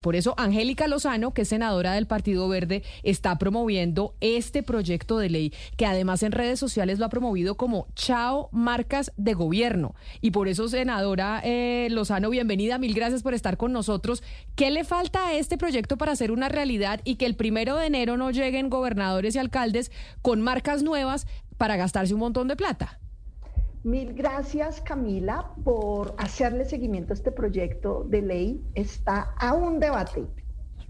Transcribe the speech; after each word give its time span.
Por 0.00 0.14
eso, 0.14 0.34
Angélica 0.36 0.86
Lozano, 0.86 1.34
que 1.34 1.42
es 1.42 1.48
senadora 1.48 1.94
del 1.94 2.06
Partido 2.06 2.48
Verde, 2.48 2.84
está 3.02 3.36
promoviendo 3.36 4.14
este 4.20 4.62
proyecto 4.62 5.18
de 5.18 5.28
ley, 5.28 5.52
que 5.76 5.86
además 5.86 6.22
en 6.22 6.30
redes 6.30 6.60
sociales 6.60 7.00
lo 7.00 7.06
ha 7.06 7.08
promovido 7.08 7.56
como 7.56 7.88
Chao 7.96 8.48
Marcas 8.52 9.10
de 9.16 9.34
Gobierno. 9.34 9.96
Y 10.20 10.30
por 10.30 10.46
eso, 10.46 10.68
senadora 10.68 11.40
eh, 11.42 11.88
Lozano, 11.90 12.30
bienvenida, 12.30 12.78
mil 12.78 12.94
gracias 12.94 13.24
por 13.24 13.34
estar 13.34 13.56
con 13.56 13.72
nosotros. 13.72 14.22
¿Qué 14.54 14.70
le 14.70 14.84
falta 14.84 15.26
a 15.26 15.34
este 15.34 15.58
proyecto 15.58 15.98
para 15.98 16.12
hacer 16.12 16.30
una 16.30 16.48
realidad 16.48 17.00
y 17.02 17.16
que 17.16 17.26
el 17.26 17.34
primero 17.34 17.74
de 17.74 17.86
enero 17.86 18.16
no 18.16 18.30
lleguen 18.30 18.70
gobernadores 18.70 19.34
y 19.34 19.40
alcaldes 19.40 19.90
con 20.22 20.40
marcas 20.40 20.84
nuevas 20.84 21.26
para 21.56 21.76
gastarse 21.76 22.14
un 22.14 22.20
montón 22.20 22.46
de 22.46 22.54
plata? 22.54 23.00
Mil 23.84 24.12
gracias, 24.12 24.80
Camila, 24.80 25.52
por 25.62 26.14
hacerle 26.18 26.64
seguimiento 26.64 27.12
a 27.12 27.14
este 27.14 27.30
proyecto 27.30 28.04
de 28.08 28.22
ley. 28.22 28.60
Está 28.74 29.34
a 29.38 29.54
un 29.54 29.78
debate. 29.78 30.26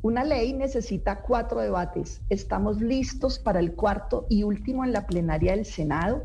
Una 0.01 0.25
ley 0.25 0.55
necesita 0.55 1.21
cuatro 1.21 1.61
debates. 1.61 2.23
Estamos 2.31 2.81
listos 2.81 3.39
para 3.39 3.61
el 3.61 3.75
cuarto 3.75 4.27
y 4.31 4.43
último 4.43 4.85
en 4.85 4.93
la 4.93 5.07
plenaria 5.07 5.53
del 5.53 5.67
Senado. 5.67 6.25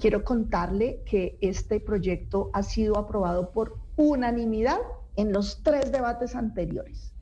Quiero 0.00 0.24
contarle 0.24 1.00
que 1.06 1.38
este 1.40 1.78
proyecto 1.78 2.50
ha 2.54 2.64
sido 2.64 2.98
aprobado 2.98 3.52
por 3.52 3.78
unanimidad 3.94 4.78
en 5.14 5.32
los 5.32 5.62
tres 5.62 5.92
debates 5.92 6.34
anteriores. 6.34 7.12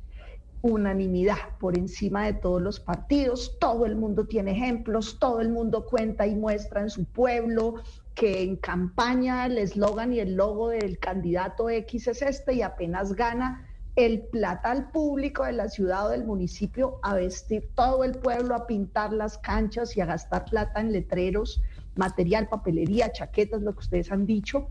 Unanimidad 0.62 1.56
por 1.60 1.78
encima 1.78 2.26
de 2.26 2.34
todos 2.34 2.60
los 2.60 2.80
partidos. 2.80 3.56
Todo 3.60 3.86
el 3.86 3.96
mundo 3.96 4.26
tiene 4.26 4.52
ejemplos, 4.52 5.18
todo 5.18 5.40
el 5.40 5.50
mundo 5.50 5.86
cuenta 5.86 6.26
y 6.26 6.34
muestra 6.34 6.80
en 6.80 6.90
su 6.90 7.04
pueblo 7.04 7.76
que 8.14 8.42
en 8.42 8.56
campaña 8.56 9.46
el 9.46 9.58
eslogan 9.58 10.12
y 10.12 10.18
el 10.18 10.34
logo 10.34 10.70
del 10.70 10.98
candidato 10.98 11.70
X 11.70 12.08
es 12.08 12.22
este 12.22 12.54
y 12.54 12.62
apenas 12.62 13.12
gana 13.12 13.64
el 13.94 14.22
plata 14.22 14.70
al 14.70 14.90
público 14.90 15.44
de 15.44 15.52
la 15.52 15.68
ciudad 15.68 16.06
o 16.06 16.10
del 16.10 16.24
municipio 16.24 17.00
a 17.02 17.14
vestir 17.14 17.68
todo 17.74 18.04
el 18.04 18.12
pueblo, 18.12 18.54
a 18.54 18.66
pintar 18.66 19.12
las 19.12 19.38
canchas 19.38 19.96
y 19.96 20.00
a 20.00 20.06
gastar 20.06 20.44
plata 20.44 20.80
en 20.80 20.92
letreros, 20.92 21.62
material, 21.96 22.48
papelería, 22.48 23.10
chaquetas, 23.10 23.62
lo 23.62 23.72
que 23.72 23.80
ustedes 23.80 24.12
han 24.12 24.24
dicho. 24.24 24.68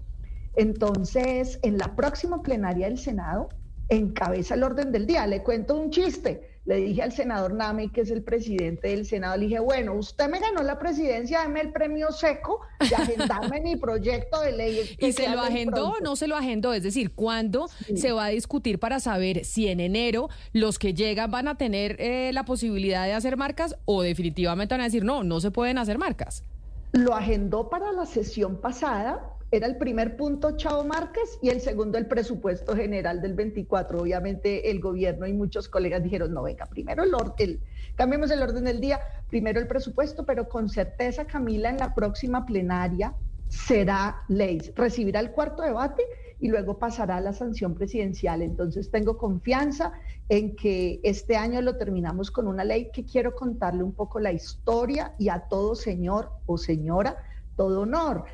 Entonces, 0.56 1.60
en 1.62 1.78
la 1.78 1.96
próxima 1.96 2.42
plenaria 2.42 2.88
del 2.88 2.98
Senado, 2.98 3.50
encabeza 3.90 4.56
el 4.56 4.64
orden 4.64 4.92
del 4.92 5.06
día. 5.06 5.26
Le 5.28 5.44
cuento 5.44 5.76
un 5.76 5.90
chiste 5.92 6.58
le 6.68 6.76
dije 6.76 7.02
al 7.02 7.14
senador 7.14 7.54
Nami, 7.54 7.88
que 7.90 8.02
es 8.02 8.12
el 8.12 8.22
presidente 8.24 8.90
del 8.90 9.06
Senado, 9.06 9.38
le 9.38 9.46
dije, 9.46 9.60
bueno, 9.60 9.94
usted 9.94 10.28
me 10.28 10.38
ganó 10.38 10.62
la 10.64 10.78
presidencia, 10.78 11.40
dame 11.40 11.62
el 11.62 11.72
premio 11.72 12.12
seco 12.12 12.60
de 12.82 12.94
agendarme 12.94 13.62
mi 13.62 13.78
proyecto 13.78 14.42
de 14.42 14.52
ley. 14.52 14.96
¿Y 15.00 15.14
se 15.14 15.30
lo 15.30 15.40
agendó 15.40 15.92
o 15.92 16.00
no 16.02 16.18
se 16.18 16.28
lo 16.28 16.36
agendó? 16.36 16.74
Es 16.74 16.84
decir, 16.84 17.14
¿cuándo 17.14 17.70
se 17.96 18.12
va 18.12 18.26
a 18.26 18.30
discutir 18.30 18.80
para 18.80 19.00
saber 19.00 19.46
si 19.46 19.70
en 19.70 19.80
enero 19.80 20.28
los 20.52 20.78
que 20.78 20.94
llegan 20.94 21.32
van 21.32 21.48
a 21.48 21.56
tener 21.56 21.96
eh, 22.02 22.32
la 22.34 22.44
posibilidad 22.44 23.06
de 23.06 23.14
hacer 23.14 23.38
marcas 23.38 23.78
o 23.86 24.02
definitivamente 24.02 24.74
van 24.74 24.82
a 24.82 24.86
decir, 24.86 25.06
no, 25.06 25.24
no 25.24 25.40
se 25.40 25.52
pueden 25.52 25.78
hacer 25.78 25.98
marcas? 25.98 26.44
Lo 26.92 27.16
agendó 27.16 27.70
para 27.70 27.94
la 27.94 28.06
sesión 28.06 28.60
pasada, 28.60 29.37
era 29.50 29.66
el 29.68 29.78
primer 29.78 30.18
punto 30.18 30.58
Chao 30.58 30.84
Márquez 30.84 31.40
y 31.42 31.50
el 31.50 31.62
segundo 31.62 31.98
el 31.98 32.08
presupuesto 32.08 32.76
general 32.76 33.22
del 33.22 33.34
24. 33.34 34.02
Obviamente 34.02 34.70
el 34.70 34.82
gobierno 34.82 35.26
y 35.26 35.34
muchos 35.34 35.70
colegas 35.70 36.04
dijeron, 36.04 36.34
no, 36.34 36.44
venga, 36.44 36.66
primero 36.66 37.04
el, 37.04 37.14
orden, 37.14 37.60
cambiemos 37.96 38.30
el 38.32 38.42
orden 38.44 38.66
del 38.66 38.82
día, 38.82 39.00
primero 39.30 39.60
el 39.60 39.68
presupuesto, 39.68 40.26
pero 40.26 40.50
con 40.50 40.68
certeza, 40.68 41.26
Camila, 41.26 41.70
en 41.70 41.78
la 41.78 41.96
próxima 41.96 42.46
plenaria 42.46 43.16
será 43.48 44.24
ley, 44.28 44.60
recibirá 44.76 45.22
el 45.22 45.32
cuarto 45.32 45.64
debate 45.64 46.04
y 46.42 46.50
luego 46.50 46.78
pasará 46.78 47.16
a 47.16 47.22
la 47.22 47.32
sanción 47.32 47.74
presidencial. 47.74 48.42
Entonces 48.42 48.92
tengo 48.92 49.18
confianza 49.18 49.94
en 50.28 50.58
que 50.58 51.00
este 51.04 51.38
año 51.38 51.62
lo 51.62 51.78
terminamos 51.78 52.32
con 52.32 52.48
una 52.48 52.66
ley 52.66 52.90
que 52.92 53.06
quiero 53.06 53.34
contarle 53.34 53.84
un 53.84 53.94
poco 53.94 54.20
la 54.20 54.34
historia 54.34 55.14
y 55.18 55.30
a 55.30 55.40
todo 55.48 55.74
señor 55.74 56.32
o 56.46 56.58
señora, 56.58 57.16
todo 57.56 57.82
honor 57.82 58.26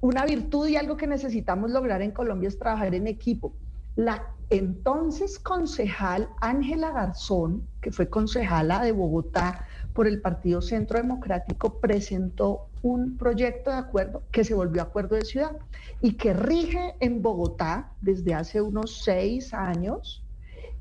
una 0.00 0.24
virtud 0.24 0.68
y 0.68 0.76
algo 0.76 0.96
que 0.96 1.06
necesitamos 1.06 1.70
lograr 1.70 2.02
en 2.02 2.10
Colombia 2.10 2.48
es 2.48 2.58
trabajar 2.58 2.94
en 2.94 3.06
equipo. 3.06 3.54
La 3.96 4.32
entonces 4.50 5.38
concejal 5.38 6.28
Ángela 6.40 6.90
Garzón, 6.90 7.66
que 7.80 7.90
fue 7.90 8.08
concejala 8.08 8.82
de 8.82 8.92
Bogotá 8.92 9.66
por 9.94 10.06
el 10.06 10.20
Partido 10.20 10.60
Centro 10.60 10.98
Democrático, 10.98 11.80
presentó 11.80 12.66
un 12.82 13.16
proyecto 13.16 13.70
de 13.70 13.76
acuerdo 13.76 14.22
que 14.30 14.44
se 14.44 14.54
volvió 14.54 14.82
acuerdo 14.82 15.16
de 15.16 15.24
ciudad 15.24 15.56
y 16.02 16.14
que 16.14 16.34
rige 16.34 16.96
en 17.00 17.22
Bogotá 17.22 17.92
desde 18.02 18.34
hace 18.34 18.60
unos 18.60 19.02
seis 19.02 19.54
años 19.54 20.22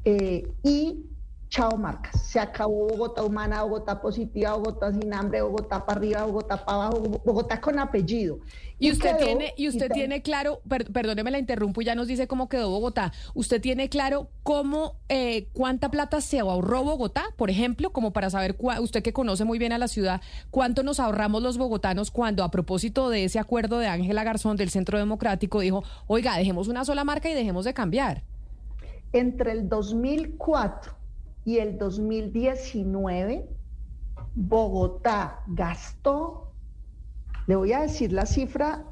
eh, 0.03 0.51
y 0.63 1.05
chao 1.51 1.77
marcas. 1.77 2.19
Se 2.21 2.39
acabó 2.39 2.87
Bogotá 2.87 3.23
humana, 3.23 3.61
Bogotá 3.63 4.01
positiva, 4.01 4.53
Bogotá 4.53 4.91
sin 4.93 5.13
hambre, 5.13 5.41
Bogotá 5.41 5.85
para 5.85 5.99
arriba, 5.99 6.23
Bogotá 6.23 6.65
para 6.65 6.85
abajo, 6.85 7.21
Bogotá 7.25 7.59
con 7.59 7.77
apellido. 7.77 8.39
Y 8.79 8.91
usted 8.91 9.17
tiene, 9.17 9.53
y 9.57 9.67
usted 9.67 9.91
tiene 9.91 10.21
claro, 10.21 10.61
perdóneme 10.93 11.29
la 11.29 11.39
interrumpo 11.39 11.81
y 11.81 11.85
ya 11.85 11.93
nos 11.93 12.07
dice 12.07 12.27
cómo 12.27 12.47
quedó 12.47 12.69
Bogotá. 12.69 13.11
¿Usted 13.35 13.61
tiene 13.61 13.89
claro 13.89 14.29
cómo, 14.43 14.95
eh, 15.09 15.49
cuánta 15.51 15.91
plata 15.91 16.21
se 16.21 16.39
ahorró 16.39 16.83
Bogotá, 16.83 17.25
por 17.35 17.49
ejemplo, 17.49 17.91
como 17.91 18.11
para 18.13 18.29
saber, 18.29 18.55
usted 18.79 19.03
que 19.03 19.11
conoce 19.11 19.43
muy 19.43 19.59
bien 19.59 19.73
a 19.73 19.77
la 19.77 19.89
ciudad, 19.89 20.21
cuánto 20.51 20.83
nos 20.83 21.01
ahorramos 21.01 21.43
los 21.43 21.57
bogotanos 21.57 22.11
cuando 22.11 22.45
a 22.45 22.49
propósito 22.49 23.09
de 23.09 23.25
ese 23.25 23.39
acuerdo 23.39 23.77
de 23.77 23.87
Ángela 23.87 24.23
Garzón 24.23 24.55
del 24.55 24.69
Centro 24.69 24.97
Democrático 24.97 25.59
dijo, 25.59 25.83
oiga, 26.07 26.37
dejemos 26.37 26.69
una 26.69 26.85
sola 26.85 27.03
marca 27.03 27.29
y 27.29 27.33
dejemos 27.33 27.65
de 27.65 27.73
cambiar? 27.73 28.23
Entre 29.11 29.51
el 29.51 29.67
2004 29.67 31.00
y 31.45 31.57
el 31.57 31.77
2019, 31.77 33.49
Bogotá 34.35 35.43
gastó, 35.47 36.53
le 37.47 37.55
voy 37.55 37.73
a 37.73 37.81
decir 37.81 38.13
la 38.13 38.25
cifra, 38.25 38.85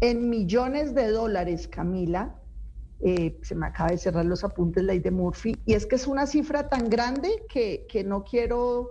en 0.00 0.28
millones 0.28 0.94
de 0.94 1.08
dólares, 1.08 1.68
Camila. 1.68 2.40
Eh, 3.00 3.38
se 3.42 3.54
me 3.54 3.66
acaba 3.66 3.90
de 3.90 3.98
cerrar 3.98 4.24
los 4.24 4.42
apuntes, 4.44 4.82
ley 4.82 5.00
de 5.00 5.10
Murphy, 5.10 5.56
y 5.66 5.74
es 5.74 5.84
que 5.86 5.96
es 5.96 6.06
una 6.06 6.26
cifra 6.26 6.68
tan 6.68 6.88
grande 6.88 7.44
que, 7.48 7.86
que 7.88 8.04
no 8.04 8.24
quiero 8.24 8.88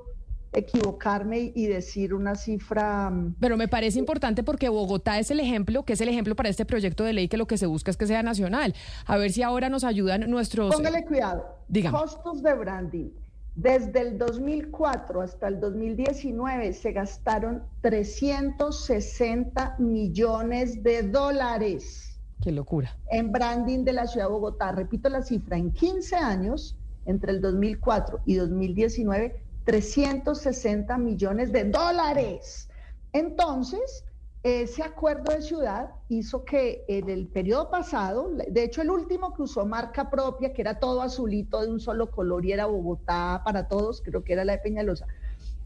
equivocarme 0.55 1.51
y 1.53 1.67
decir 1.67 2.13
una 2.13 2.35
cifra. 2.35 3.09
Mm, 3.09 3.35
Pero 3.39 3.57
me 3.57 3.67
parece 3.67 3.99
importante 3.99 4.43
porque 4.43 4.69
Bogotá 4.69 5.19
es 5.19 5.31
el 5.31 5.39
ejemplo, 5.39 5.83
que 5.83 5.93
es 5.93 6.01
el 6.01 6.09
ejemplo 6.09 6.35
para 6.35 6.49
este 6.49 6.65
proyecto 6.65 7.03
de 7.03 7.13
ley 7.13 7.27
que 7.27 7.37
lo 7.37 7.47
que 7.47 7.57
se 7.57 7.65
busca 7.65 7.91
es 7.91 7.97
que 7.97 8.07
sea 8.07 8.23
nacional. 8.23 8.73
A 9.05 9.17
ver 9.17 9.31
si 9.31 9.43
ahora 9.43 9.69
nos 9.69 9.83
ayudan 9.83 10.29
nuestros. 10.29 10.73
Póngale 10.73 11.05
cuidado. 11.05 11.45
Costos 11.91 12.41
de 12.41 12.53
branding. 12.53 13.09
Desde 13.55 14.01
el 14.01 14.17
2004 14.17 15.21
hasta 15.21 15.47
el 15.47 15.61
2019 15.61 16.73
se 16.73 16.91
gastaron 16.91 17.63
360 17.81 19.75
millones 19.79 20.83
de 20.83 21.03
dólares. 21.03 22.19
Qué 22.41 22.51
locura. 22.51 22.97
En 23.09 23.31
branding 23.31 23.85
de 23.85 23.93
la 23.93 24.07
ciudad 24.07 24.27
de 24.27 24.33
Bogotá. 24.33 24.73
Repito 24.73 25.07
la 25.07 25.21
cifra, 25.21 25.57
en 25.57 25.71
15 25.71 26.17
años, 26.17 26.75
entre 27.05 27.31
el 27.31 27.39
2004 27.39 28.19
y 28.25 28.35
2019, 28.35 29.41
360 29.65 30.97
millones 30.97 31.51
de 31.51 31.65
dólares. 31.65 32.69
Entonces, 33.11 34.05
ese 34.43 34.83
acuerdo 34.83 35.33
de 35.33 35.41
ciudad 35.41 35.89
hizo 36.07 36.45
que 36.45 36.85
en 36.87 37.09
el 37.09 37.27
periodo 37.27 37.71
pasado, 37.71 38.29
de 38.47 38.63
hecho 38.63 38.83
el 38.83 38.91
último 38.91 39.33
que 39.33 39.41
usó 39.41 39.65
marca 39.65 40.11
propia, 40.11 40.53
que 40.53 40.61
era 40.61 40.79
todo 40.79 41.01
azulito 41.01 41.61
de 41.61 41.71
un 41.71 41.79
solo 41.79 42.11
color 42.11 42.45
y 42.45 42.51
era 42.51 42.67
Bogotá 42.67 43.41
para 43.43 43.67
todos, 43.67 44.03
creo 44.05 44.23
que 44.23 44.33
era 44.33 44.45
la 44.45 44.53
de 44.53 44.59
Peñalosa, 44.59 45.07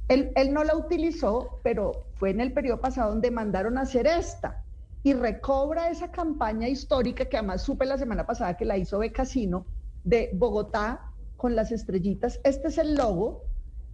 él, 0.07 0.53
no 0.53 0.63
la 0.63 0.75
utilizó, 0.75 1.59
pero 1.61 2.05
fue 2.15 2.31
en 2.31 2.39
el 2.39 2.53
periodo 2.53 2.79
pasado 2.79 3.11
donde 3.11 3.31
mandaron 3.31 3.77
a 3.77 3.81
hacer 3.81 4.07
esta 4.07 4.63
y 5.03 5.13
recobra 5.13 5.89
esa 5.89 6.09
campaña 6.09 6.67
histórica 6.67 7.25
que 7.25 7.37
además 7.37 7.61
supe 7.61 7.85
la 7.85 7.97
semana 7.97 8.25
pasada 8.25 8.55
que 8.55 8.65
la 8.65 8.77
hizo 8.77 8.99
Becasino 8.99 9.65
de 10.05 10.31
Bogotá 10.33 11.11
con 11.37 11.55
las 11.55 11.71
estrellitas. 11.71 12.39
Este 12.43 12.69
es 12.69 12.77
el 12.77 12.95
logo 12.95 13.48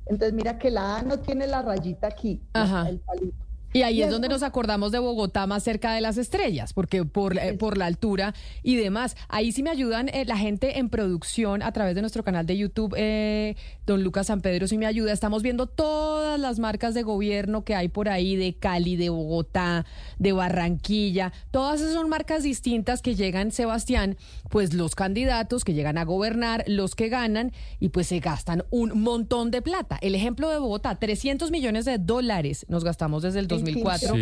entonces 0.05 0.33
mira 0.33 0.57
que 0.57 0.69
la 0.71 0.97
A 0.97 1.01
no 1.03 1.19
tiene 1.19 1.47
la 1.47 1.61
rayita 1.61 2.07
aquí, 2.07 2.41
el 2.53 2.99
palito. 2.99 3.44
Y 3.75 3.83
ahí 3.83 4.01
es 4.01 4.09
donde 4.09 4.29
nos 4.29 4.41
acordamos 4.41 4.93
de 4.93 4.99
Bogotá 4.99 5.47
más 5.47 5.61
cerca 5.61 5.91
de 5.91 5.99
las 5.99 6.17
estrellas, 6.17 6.71
porque 6.71 7.03
por, 7.03 7.37
eh, 7.37 7.55
por 7.55 7.77
la 7.77 7.87
altura 7.87 8.33
y 8.63 8.77
demás. 8.77 9.17
Ahí 9.27 9.51
sí 9.51 9.63
me 9.63 9.69
ayudan 9.69 10.07
eh, 10.07 10.23
la 10.23 10.37
gente 10.37 10.79
en 10.79 10.87
producción 10.87 11.61
a 11.61 11.73
través 11.73 11.93
de 11.93 11.99
nuestro 11.99 12.23
canal 12.23 12.45
de 12.45 12.55
YouTube, 12.55 12.95
eh, 12.95 13.57
don 13.85 14.01
Lucas 14.01 14.27
San 14.27 14.39
Pedro 14.39 14.69
sí 14.69 14.77
me 14.77 14.85
ayuda. 14.85 15.11
Estamos 15.11 15.43
viendo 15.43 15.67
todas 15.67 16.39
las 16.39 16.57
marcas 16.57 16.93
de 16.93 17.03
gobierno 17.03 17.65
que 17.65 17.75
hay 17.75 17.89
por 17.89 18.07
ahí, 18.07 18.37
de 18.37 18.53
Cali, 18.53 18.95
de 18.95 19.09
Bogotá, 19.09 19.85
de 20.19 20.31
Barranquilla. 20.31 21.33
Todas 21.51 21.81
esas 21.81 21.95
son 21.95 22.07
marcas 22.07 22.43
distintas 22.43 23.01
que 23.01 23.15
llegan, 23.15 23.51
Sebastián, 23.51 24.15
pues 24.49 24.73
los 24.73 24.95
candidatos 24.95 25.65
que 25.65 25.73
llegan 25.73 25.97
a 25.97 26.05
gobernar, 26.05 26.63
los 26.67 26.95
que 26.95 27.09
ganan 27.09 27.51
y 27.81 27.89
pues 27.89 28.07
se 28.07 28.21
gastan 28.21 28.63
un 28.69 29.01
montón 29.01 29.51
de 29.51 29.61
plata. 29.61 29.97
El 30.01 30.15
ejemplo 30.15 30.49
de 30.49 30.59
Bogotá, 30.59 30.95
300 30.95 31.51
millones 31.51 31.83
de 31.83 31.97
dólares 31.97 32.65
nos 32.69 32.85
gastamos 32.85 33.21
desde 33.21 33.39
el 33.39 33.49
2004 33.65 34.15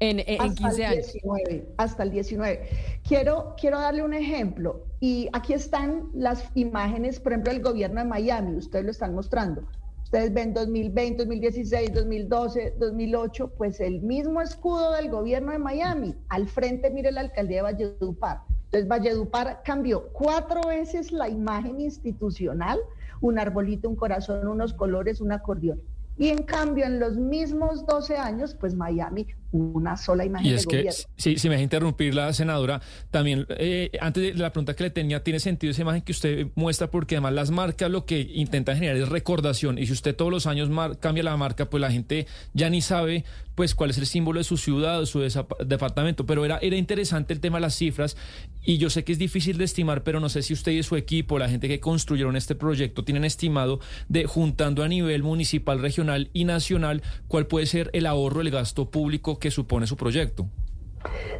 en, 0.00 0.20
en, 0.26 0.54
15 0.54 0.84
años. 0.84 1.12
19, 1.12 1.68
hasta 1.76 2.02
el 2.02 2.10
19. 2.10 2.68
Quiero, 3.06 3.54
quiero 3.58 3.80
darle 3.80 4.02
un 4.02 4.14
ejemplo. 4.14 4.86
Y 5.00 5.28
aquí 5.32 5.52
están 5.52 6.10
las 6.14 6.44
imágenes, 6.54 7.20
por 7.20 7.32
ejemplo, 7.32 7.52
del 7.52 7.62
gobierno 7.62 8.00
de 8.00 8.06
Miami. 8.06 8.56
Ustedes 8.56 8.84
lo 8.84 8.90
están 8.90 9.14
mostrando. 9.14 9.62
Ustedes 10.02 10.32
ven 10.32 10.54
2020, 10.54 11.24
2016, 11.24 11.92
2012, 11.92 12.74
2008, 12.78 13.52
pues 13.56 13.80
el 13.80 14.00
mismo 14.02 14.40
escudo 14.40 14.92
del 14.92 15.10
gobierno 15.10 15.52
de 15.52 15.58
Miami. 15.58 16.14
Al 16.28 16.46
frente, 16.46 16.90
mire 16.90 17.10
la 17.10 17.22
alcaldía 17.22 17.58
de 17.58 17.62
Valledupar. 17.62 18.42
Entonces, 18.66 18.88
Valledupar 18.88 19.62
cambió 19.64 20.08
cuatro 20.12 20.60
veces 20.68 21.10
la 21.10 21.28
imagen 21.28 21.80
institucional, 21.80 22.78
un 23.20 23.38
arbolito, 23.38 23.88
un 23.88 23.96
corazón, 23.96 24.46
unos 24.46 24.72
colores, 24.74 25.20
un 25.20 25.32
acordeón. 25.32 25.80
Y 26.16 26.28
en 26.28 26.44
cambio, 26.44 26.84
en 26.84 27.00
los 27.00 27.16
mismos 27.16 27.86
12 27.86 28.16
años, 28.16 28.54
pues 28.54 28.74
Miami, 28.74 29.26
una 29.54 29.96
sola 29.96 30.24
imagen. 30.24 30.50
Y 30.50 30.54
es 30.54 30.66
que, 30.66 30.90
si, 31.16 31.38
si 31.38 31.48
me 31.48 31.54
deja 31.54 31.62
interrumpir 31.62 32.12
la 32.12 32.32
senadora, 32.32 32.82
también 33.12 33.46
eh, 33.50 33.90
antes 34.00 34.34
de 34.34 34.34
la 34.34 34.50
pregunta 34.50 34.74
que 34.74 34.82
le 34.82 34.90
tenía, 34.90 35.22
tiene 35.22 35.38
sentido 35.38 35.70
esa 35.70 35.82
imagen 35.82 36.02
que 36.02 36.10
usted 36.10 36.48
muestra 36.56 36.90
porque 36.90 37.14
además 37.14 37.34
las 37.34 37.50
marcas 37.52 37.88
lo 37.88 38.04
que 38.04 38.20
intentan 38.20 38.74
generar 38.74 38.96
es 38.96 39.08
recordación. 39.08 39.78
Y 39.78 39.86
si 39.86 39.92
usted 39.92 40.16
todos 40.16 40.32
los 40.32 40.48
años 40.48 40.68
cambia 40.98 41.22
la 41.22 41.36
marca, 41.36 41.70
pues 41.70 41.80
la 41.80 41.92
gente 41.92 42.26
ya 42.52 42.68
ni 42.68 42.80
sabe 42.80 43.24
pues 43.54 43.76
cuál 43.76 43.90
es 43.90 43.98
el 43.98 44.06
símbolo 44.06 44.38
de 44.38 44.44
su 44.44 44.56
ciudad 44.56 45.00
o 45.00 45.06
su 45.06 45.20
departamento. 45.64 46.26
Pero 46.26 46.44
era, 46.44 46.58
era 46.58 46.76
interesante 46.76 47.32
el 47.32 47.38
tema 47.38 47.58
de 47.58 47.62
las 47.62 47.76
cifras 47.76 48.16
y 48.64 48.78
yo 48.78 48.90
sé 48.90 49.04
que 49.04 49.12
es 49.12 49.18
difícil 49.18 49.58
de 49.58 49.64
estimar, 49.64 50.02
pero 50.02 50.20
no 50.20 50.28
sé 50.28 50.42
si 50.42 50.52
usted 50.52 50.72
y 50.72 50.82
su 50.82 50.96
equipo, 50.96 51.38
la 51.38 51.48
gente 51.48 51.68
que 51.68 51.80
construyeron 51.80 52.34
este 52.34 52.54
proyecto, 52.54 53.04
tienen 53.04 53.24
estimado 53.24 53.78
de 54.08 54.24
juntando 54.24 54.82
a 54.82 54.88
nivel 54.88 55.22
municipal, 55.22 55.80
regional 55.80 56.30
y 56.32 56.44
nacional, 56.44 57.02
cuál 57.28 57.46
puede 57.46 57.66
ser 57.66 57.90
el 57.92 58.06
ahorro, 58.06 58.40
el 58.40 58.50
gasto 58.50 58.90
público 58.90 59.38
que 59.44 59.50
supone 59.50 59.86
su 59.86 59.94
proyecto. 59.94 60.48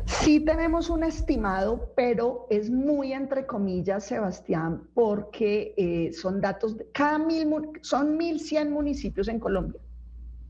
Sí 0.05 0.39
tenemos 0.41 0.91
un 0.91 1.05
estimado, 1.05 1.91
pero 1.97 2.47
es 2.51 2.69
muy 2.69 3.15
entre 3.15 3.47
comillas, 3.47 4.05
Sebastián, 4.05 4.83
porque 4.93 5.73
eh, 5.79 6.13
son 6.13 6.39
datos, 6.39 6.77
de, 6.77 6.87
cada 6.93 7.19
mil, 7.19 7.49
son 7.81 8.19
1.100 8.19 8.69
municipios 8.69 9.29
en 9.29 9.41
Colombia 9.41 9.81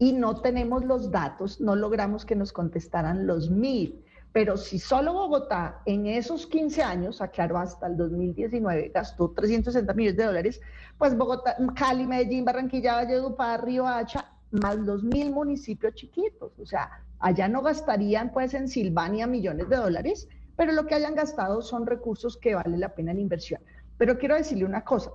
y 0.01 0.15
no 0.15 0.41
tenemos 0.41 0.85
los 0.85 1.13
datos, 1.13 1.61
no 1.61 1.77
logramos 1.77 2.25
que 2.25 2.35
nos 2.35 2.53
contestaran 2.53 3.25
los 3.25 3.49
mil. 3.49 4.05
Pero 4.33 4.57
si 4.57 4.81
solo 4.81 5.13
Bogotá 5.13 5.81
en 5.87 6.07
esos 6.07 6.49
15 6.49 6.83
años, 6.83 7.21
aclaro 7.21 7.59
hasta 7.59 7.87
el 7.87 7.97
2019, 7.97 8.91
gastó 8.93 9.31
360 9.31 9.95
millones 9.95 10.17
de 10.17 10.25
dólares, 10.25 10.61
pues 10.99 11.17
Bogotá, 11.17 11.57
Cali, 11.77 12.05
Medellín, 12.05 12.45
Barranquilla, 12.45 12.97
Valledupar, 12.97 13.65
Río 13.65 13.87
Hacha, 13.87 14.35
más 14.51 14.77
los 14.77 15.03
mil 15.03 15.31
municipios 15.31 15.95
chiquitos. 15.95 16.53
O 16.59 16.67
sea, 16.67 16.91
allá 17.25 17.49
no 17.49 17.63
gastarían 17.63 18.33
pues 18.33 18.53
en 18.53 18.69
Silvania 18.69 19.27
millones 19.27 19.71
de 19.71 19.77
dólares, 19.77 20.29
pero 20.57 20.73
lo 20.73 20.85
que 20.85 20.95
hayan 20.95 21.15
gastado 21.15 21.63
son 21.63 21.87
recursos 21.87 22.37
que 22.37 22.55
vale 22.55 22.77
la 22.77 22.95
pena 22.95 23.13
en 23.13 23.19
inversión. 23.19 23.63
Pero 23.97 24.19
quiero 24.19 24.35
decirle 24.35 24.67
una 24.67 24.85
cosa, 24.85 25.11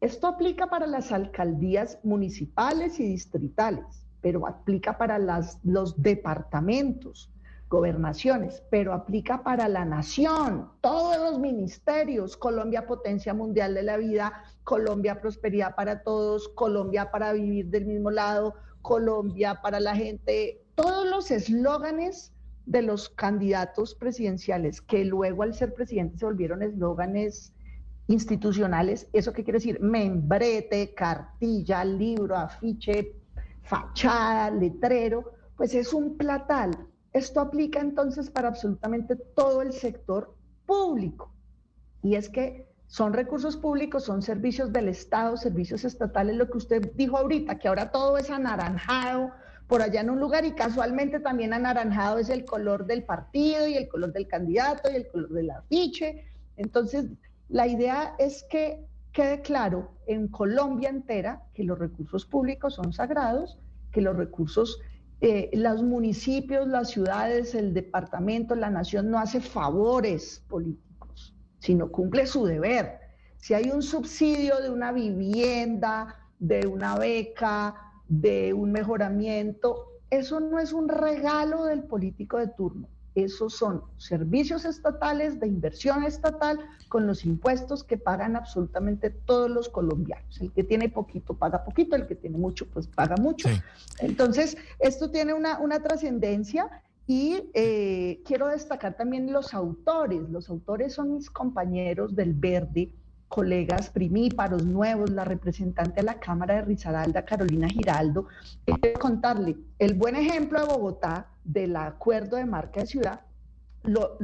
esto 0.00 0.26
aplica 0.26 0.70
para 0.70 0.86
las 0.86 1.12
alcaldías 1.12 1.98
municipales 2.02 2.98
y 2.98 3.04
distritales, 3.04 4.06
pero 4.22 4.46
aplica 4.46 4.96
para 4.96 5.18
los 5.18 6.02
departamentos 6.02 7.30
gobernaciones, 7.68 8.62
pero 8.70 8.94
aplica 8.94 9.42
para 9.42 9.68
la 9.68 9.84
nación, 9.84 10.70
todos 10.80 11.18
los 11.18 11.38
ministerios, 11.38 12.38
Colombia 12.38 12.86
potencia 12.86 13.34
mundial 13.34 13.74
de 13.74 13.82
la 13.82 13.98
vida, 13.98 14.44
Colombia 14.64 15.20
prosperidad 15.20 15.74
para 15.76 16.02
todos, 16.02 16.48
Colombia 16.48 17.10
para 17.10 17.34
vivir 17.34 17.66
del 17.66 17.84
mismo 17.84 18.10
lado, 18.10 18.54
Colombia 18.80 19.60
para 19.62 19.78
la 19.78 19.94
gente, 19.94 20.59
todos 20.80 21.06
los 21.06 21.30
eslóganes 21.30 22.32
de 22.66 22.82
los 22.82 23.08
candidatos 23.08 23.94
presidenciales 23.94 24.80
que 24.80 25.04
luego 25.04 25.42
al 25.42 25.54
ser 25.54 25.74
presidente 25.74 26.18
se 26.18 26.24
volvieron 26.24 26.62
eslóganes 26.62 27.52
institucionales, 28.06 29.08
¿eso 29.12 29.32
qué 29.32 29.44
quiere 29.44 29.58
decir? 29.58 29.80
Membrete, 29.80 30.94
cartilla, 30.94 31.84
libro, 31.84 32.36
afiche, 32.36 33.14
fachada, 33.62 34.50
letrero, 34.50 35.32
pues 35.56 35.74
es 35.74 35.92
un 35.92 36.16
platal 36.16 36.70
esto 37.12 37.40
aplica 37.40 37.80
entonces 37.80 38.30
para 38.30 38.48
absolutamente 38.48 39.16
todo 39.16 39.62
el 39.62 39.72
sector 39.72 40.34
público. 40.66 41.32
Y 42.02 42.14
es 42.14 42.28
que 42.28 42.68
son 42.86 43.12
recursos 43.12 43.56
públicos, 43.56 44.04
son 44.04 44.22
servicios 44.22 44.72
del 44.72 44.88
Estado, 44.88 45.36
servicios 45.36 45.84
estatales, 45.84 46.36
lo 46.36 46.50
que 46.50 46.58
usted 46.58 46.92
dijo 46.94 47.16
ahorita, 47.16 47.58
que 47.58 47.68
ahora 47.68 47.90
todo 47.90 48.16
es 48.16 48.30
anaranjado 48.30 49.32
por 49.70 49.82
allá 49.82 50.00
en 50.00 50.10
un 50.10 50.18
lugar 50.18 50.44
y 50.44 50.50
casualmente 50.50 51.20
también 51.20 51.54
anaranjado 51.54 52.18
es 52.18 52.28
el 52.28 52.44
color 52.44 52.86
del 52.86 53.04
partido 53.04 53.68
y 53.68 53.76
el 53.76 53.88
color 53.88 54.12
del 54.12 54.26
candidato 54.26 54.90
y 54.90 54.96
el 54.96 55.06
color 55.06 55.30
del 55.30 55.48
afiche. 55.52 56.24
Entonces, 56.56 57.06
la 57.48 57.68
idea 57.68 58.16
es 58.18 58.44
que 58.50 58.84
quede 59.12 59.42
claro 59.42 59.92
en 60.08 60.26
Colombia 60.26 60.88
entera 60.88 61.44
que 61.54 61.62
los 61.62 61.78
recursos 61.78 62.26
públicos 62.26 62.74
son 62.74 62.92
sagrados, 62.92 63.58
que 63.92 64.00
los 64.00 64.16
recursos 64.16 64.80
eh, 65.20 65.50
los 65.52 65.84
municipios, 65.84 66.66
las 66.66 66.90
ciudades, 66.90 67.54
el 67.54 67.72
departamento, 67.72 68.56
la 68.56 68.70
nación 68.70 69.08
no 69.08 69.20
hace 69.20 69.40
favores 69.40 70.42
políticos, 70.48 71.32
sino 71.60 71.92
cumple 71.92 72.26
su 72.26 72.44
deber. 72.44 72.98
Si 73.36 73.54
hay 73.54 73.70
un 73.70 73.82
subsidio 73.82 74.60
de 74.60 74.70
una 74.70 74.90
vivienda, 74.90 76.16
de 76.40 76.66
una 76.66 76.96
beca, 76.96 77.89
de 78.10 78.52
un 78.52 78.72
mejoramiento, 78.72 79.86
eso 80.10 80.40
no 80.40 80.58
es 80.58 80.72
un 80.72 80.88
regalo 80.88 81.64
del 81.64 81.84
político 81.84 82.36
de 82.38 82.48
turno, 82.48 82.88
esos 83.14 83.54
son 83.54 83.82
servicios 83.96 84.64
estatales 84.64 85.40
de 85.40 85.46
inversión 85.46 86.04
estatal 86.04 86.58
con 86.88 87.06
los 87.06 87.24
impuestos 87.24 87.84
que 87.84 87.96
pagan 87.96 88.36
absolutamente 88.36 89.10
todos 89.10 89.48
los 89.48 89.68
colombianos. 89.68 90.40
El 90.40 90.52
que 90.52 90.64
tiene 90.64 90.88
poquito 90.88 91.34
paga 91.34 91.64
poquito, 91.64 91.96
el 91.96 92.06
que 92.06 92.16
tiene 92.16 92.36
mucho 92.36 92.66
pues 92.68 92.88
paga 92.88 93.16
mucho. 93.16 93.48
Entonces, 94.00 94.56
esto 94.80 95.10
tiene 95.10 95.32
una, 95.32 95.58
una 95.60 95.80
trascendencia 95.80 96.68
y 97.06 97.50
eh, 97.54 98.22
quiero 98.24 98.48
destacar 98.48 98.96
también 98.96 99.32
los 99.32 99.54
autores. 99.54 100.28
Los 100.30 100.48
autores 100.48 100.94
son 100.94 101.14
mis 101.14 101.30
compañeros 101.30 102.14
del 102.14 102.34
Verde, 102.34 102.92
colegas 103.30 103.88
primíparos 103.88 104.66
nuevos, 104.66 105.08
la 105.08 105.24
representante 105.24 106.00
de 106.00 106.02
la 106.02 106.20
Cámara 106.20 106.56
de 106.56 106.62
Risaralda, 106.62 107.24
Carolina 107.24 107.68
Giraldo. 107.68 108.26
Quiero 108.66 108.98
contarle 108.98 109.56
el 109.78 109.94
buen 109.94 110.16
ejemplo 110.16 110.60
de 110.60 110.66
Bogotá 110.66 111.28
del 111.44 111.76
acuerdo 111.76 112.36
de 112.36 112.44
marca 112.44 112.80
de 112.80 112.86
ciudad 112.86 113.20
lo, 113.84 114.16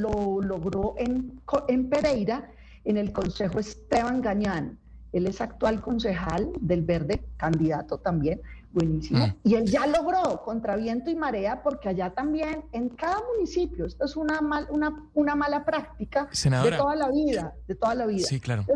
logró 0.43 0.95
en, 0.99 1.41
en, 1.69 1.89
Pereira, 1.89 2.51
en 2.85 2.97
el 2.97 3.13
Consejo 3.13 3.59
Esteban 3.59 4.21
Gañán. 4.21 4.79
Él 5.13 5.27
es 5.27 5.41
actual 5.41 5.81
concejal 5.81 6.51
del 6.61 6.83
Verde, 6.83 7.25
candidato 7.39 7.99
también, 7.99 8.41
buenísimo. 8.73 9.27
Mm. 9.27 9.35
Y 9.45 9.55
él 9.55 9.65
ya 9.65 9.87
logró 9.87 10.43
contra 10.45 10.77
viento 10.77 11.11
y 11.11 11.15
marea, 11.15 11.63
porque 11.63 11.89
allá 11.89 12.11
también, 12.11 12.65
en 12.73 12.91
cada 12.91 13.23
municipio, 13.35 13.87
esto 13.87 14.05
es 14.05 14.17
una, 14.17 14.43
mal, 14.43 14.67
una, 14.69 15.09
una 15.15 15.35
mala 15.35 15.65
práctica 15.65 16.29
de 16.31 16.77
toda 16.77 16.97
la 16.97 17.11
vida, 17.11 17.55
de 17.67 17.75
toda 17.75 17.95
la 17.95 18.07
vida. 18.07 18.27
Sí, 18.27 18.41
claro. 18.41 18.67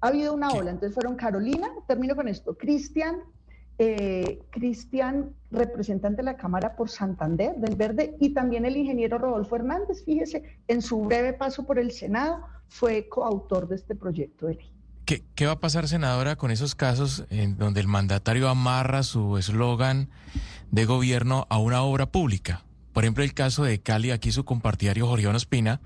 Ha 0.00 0.08
habido 0.08 0.34
una 0.34 0.50
ola, 0.50 0.70
entonces 0.70 0.94
fueron 0.94 1.16
Carolina, 1.16 1.68
termino 1.86 2.14
con 2.14 2.28
esto, 2.28 2.56
Cristian, 2.56 3.20
eh, 3.78 4.40
Cristian, 4.50 5.34
representante 5.50 6.18
de 6.18 6.24
la 6.24 6.36
Cámara 6.36 6.76
por 6.76 6.88
Santander 6.88 7.56
del 7.56 7.76
Verde, 7.76 8.16
y 8.20 8.30
también 8.30 8.64
el 8.64 8.76
ingeniero 8.76 9.18
Rodolfo 9.18 9.56
Hernández, 9.56 10.04
fíjese, 10.04 10.42
en 10.68 10.82
su 10.82 11.00
breve 11.00 11.32
paso 11.32 11.66
por 11.66 11.78
el 11.78 11.90
Senado, 11.90 12.40
fue 12.68 13.08
coautor 13.08 13.68
de 13.68 13.76
este 13.76 13.94
proyecto 13.94 14.46
de 14.46 14.54
ley. 14.54 14.72
¿Qué, 15.04 15.22
¿Qué, 15.36 15.46
va 15.46 15.52
a 15.52 15.60
pasar, 15.60 15.86
senadora, 15.86 16.36
con 16.36 16.50
esos 16.50 16.74
casos 16.74 17.26
en 17.30 17.58
donde 17.58 17.80
el 17.80 17.86
mandatario 17.86 18.48
amarra 18.48 19.04
su 19.04 19.38
eslogan 19.38 20.08
de 20.72 20.84
gobierno 20.84 21.46
a 21.48 21.58
una 21.58 21.82
obra 21.82 22.06
pública? 22.06 22.65
Por 22.96 23.04
ejemplo, 23.04 23.22
el 23.22 23.34
caso 23.34 23.62
de 23.62 23.78
Cali, 23.78 24.10
aquí 24.10 24.32
su 24.32 24.46
compartidario 24.46 25.06
Jorge 25.06 25.28
Espina. 25.36 25.82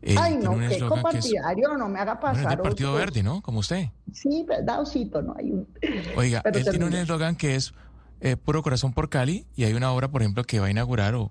Eh, 0.00 0.14
Ay, 0.18 0.38
no, 0.38 0.58
qué 0.58 0.78
compartidario, 0.80 1.76
no 1.76 1.90
me 1.90 2.00
haga 2.00 2.18
pasar. 2.18 2.42
Bueno, 2.42 2.50
el 2.52 2.58
Partido 2.60 2.94
Verde, 2.94 3.22
¿no? 3.22 3.42
Como 3.42 3.58
usted. 3.58 3.90
Sí, 4.14 4.46
verdad, 4.48 4.80
Osito, 4.80 5.20
no 5.20 5.34
hay 5.38 5.50
un. 5.50 5.68
Oiga, 6.16 6.40
él 6.46 6.64
tiene 6.64 6.86
un 6.86 6.94
eslogan 6.94 7.36
que 7.36 7.54
es 7.54 7.74
eh, 8.22 8.38
Puro 8.38 8.62
Corazón 8.62 8.94
por 8.94 9.10
Cali, 9.10 9.44
y 9.56 9.64
hay 9.64 9.74
una 9.74 9.92
obra, 9.92 10.10
por 10.10 10.22
ejemplo, 10.22 10.42
que 10.42 10.58
va 10.58 10.68
a 10.68 10.70
inaugurar 10.70 11.16
o, 11.16 11.30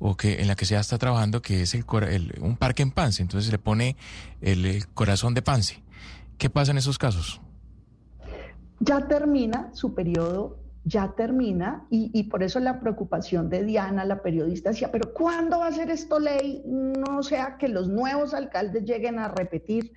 o 0.00 0.16
que 0.16 0.42
en 0.42 0.48
la 0.48 0.56
que 0.56 0.64
se 0.64 0.74
ya 0.74 0.80
está 0.80 0.98
trabajando, 0.98 1.40
que 1.40 1.62
es 1.62 1.72
el, 1.74 1.84
un 2.40 2.56
parque 2.56 2.82
en 2.82 2.90
Pance. 2.90 3.22
Entonces 3.22 3.52
le 3.52 3.60
pone 3.60 3.94
el 4.40 4.88
corazón 4.88 5.34
de 5.34 5.42
Pance. 5.42 5.84
¿Qué 6.36 6.50
pasa 6.50 6.72
en 6.72 6.78
esos 6.78 6.98
casos? 6.98 7.40
Ya 8.80 9.06
termina 9.06 9.70
su 9.72 9.94
periodo 9.94 10.58
ya 10.88 11.12
termina 11.14 11.86
y, 11.90 12.22
por 12.24 12.42
eso 12.42 12.58
la 12.60 12.80
preocupación 12.80 13.50
de 13.50 13.62
Diana, 13.62 14.04
la 14.04 14.22
periodista, 14.22 14.70
decía, 14.70 14.90
pero 14.90 15.12
¿cuándo 15.12 15.58
va 15.58 15.66
a 15.66 15.72
ser 15.72 15.90
esto 15.90 16.18
ley? 16.18 16.62
No 16.66 17.22
sea 17.22 17.56
que 17.58 17.68
los 17.68 17.88
nuevos 17.88 18.32
alcaldes 18.32 18.84
lleguen 18.84 19.18
a 19.18 19.28
repetir, 19.28 19.92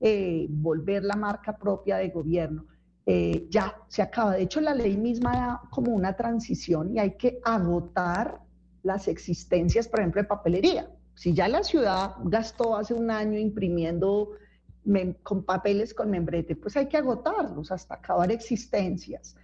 eh, 0.00 0.46
volver 0.50 1.02
la 1.02 1.16
marca 1.16 1.56
propia 1.56 1.96
de 1.96 2.10
gobierno. 2.10 2.66
Eh, 3.06 3.46
ya 3.50 3.76
se 3.88 4.02
acaba. 4.02 4.32
De 4.34 4.42
hecho, 4.42 4.60
la 4.60 4.74
ley 4.74 4.96
misma 4.96 5.32
da 5.32 5.62
como 5.70 5.92
una 5.92 6.14
transición 6.14 6.94
y 6.94 6.98
hay 6.98 7.12
que 7.12 7.40
agotar 7.44 8.40
las 8.82 9.08
existencias, 9.08 9.88
por 9.88 10.00
ejemplo, 10.00 10.22
de 10.22 10.28
papelería. 10.28 10.90
Si 11.14 11.32
ya 11.32 11.48
la 11.48 11.62
ciudad 11.62 12.16
gastó 12.24 12.76
hace 12.76 12.92
un 12.92 13.10
año 13.10 13.38
imprimiendo 13.38 14.32
con 15.22 15.44
papeles 15.44 15.94
con 15.94 16.10
membrete, 16.10 16.56
pues 16.56 16.76
hay 16.76 16.86
que 16.86 16.98
agotarlos 16.98 17.72
hasta 17.72 17.94
acabar 17.94 18.30
existencias. 18.30 19.36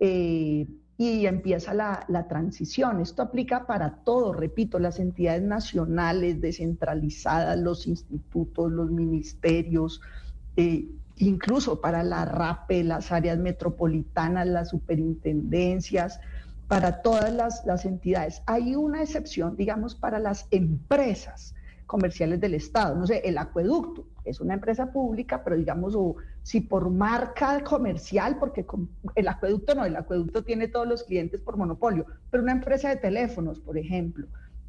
Eh, 0.00 0.66
y 1.00 1.26
empieza 1.26 1.74
la, 1.74 2.26
transición. 2.28 3.00
Esto 3.00 3.22
aplica 3.22 3.66
para 3.66 4.02
todo, 4.02 4.32
repito, 4.32 4.80
las 4.80 4.98
entidades 4.98 5.42
nacionales 5.42 6.40
descentralizadas, 6.40 7.56
los 7.56 7.86
institutos, 7.86 8.72
los 8.72 8.90
ministerios, 8.90 10.00
eh, 10.56 10.88
incluso 11.18 11.80
para 11.80 12.02
la 12.02 12.24
RAPE, 12.24 12.82
las 12.82 13.12
áreas 13.12 13.38
metropolitanas, 13.38 14.48
las 14.48 14.70
superintendencias, 14.70 16.20
para 16.66 17.00
todas 17.00 17.32
las, 17.32 17.64
las 17.64 17.84
entidades. 17.84 18.42
Hay 18.46 18.74
una 18.74 19.00
excepción, 19.00 19.56
digamos, 19.56 19.94
para 19.94 20.18
las 20.18 20.48
empresas 20.50 21.54
comerciales 21.86 22.40
del 22.40 22.54
Estado. 22.54 22.96
No 22.96 23.06
sé, 23.06 23.22
el 23.24 23.38
acueducto 23.38 24.04
es 24.24 24.40
una 24.40 24.54
empresa 24.54 24.92
pública, 24.92 25.42
pero 25.44 25.56
digamos, 25.56 25.94
o 25.94 26.16
si 26.48 26.62
por 26.62 26.88
marca 26.88 27.62
comercial, 27.62 28.38
porque 28.38 28.64
el 29.16 29.28
acueducto 29.28 29.74
no, 29.74 29.84
el 29.84 29.94
acueducto 29.96 30.44
tiene 30.44 30.66
todos 30.66 30.88
los 30.88 31.02
clientes 31.02 31.42
por 31.42 31.58
monopolio, 31.58 32.06
pero 32.30 32.42
una 32.42 32.52
empresa 32.52 32.88
de 32.88 32.96
teléfonos, 32.96 33.60
por 33.60 33.76
ejemplo, 33.76 34.26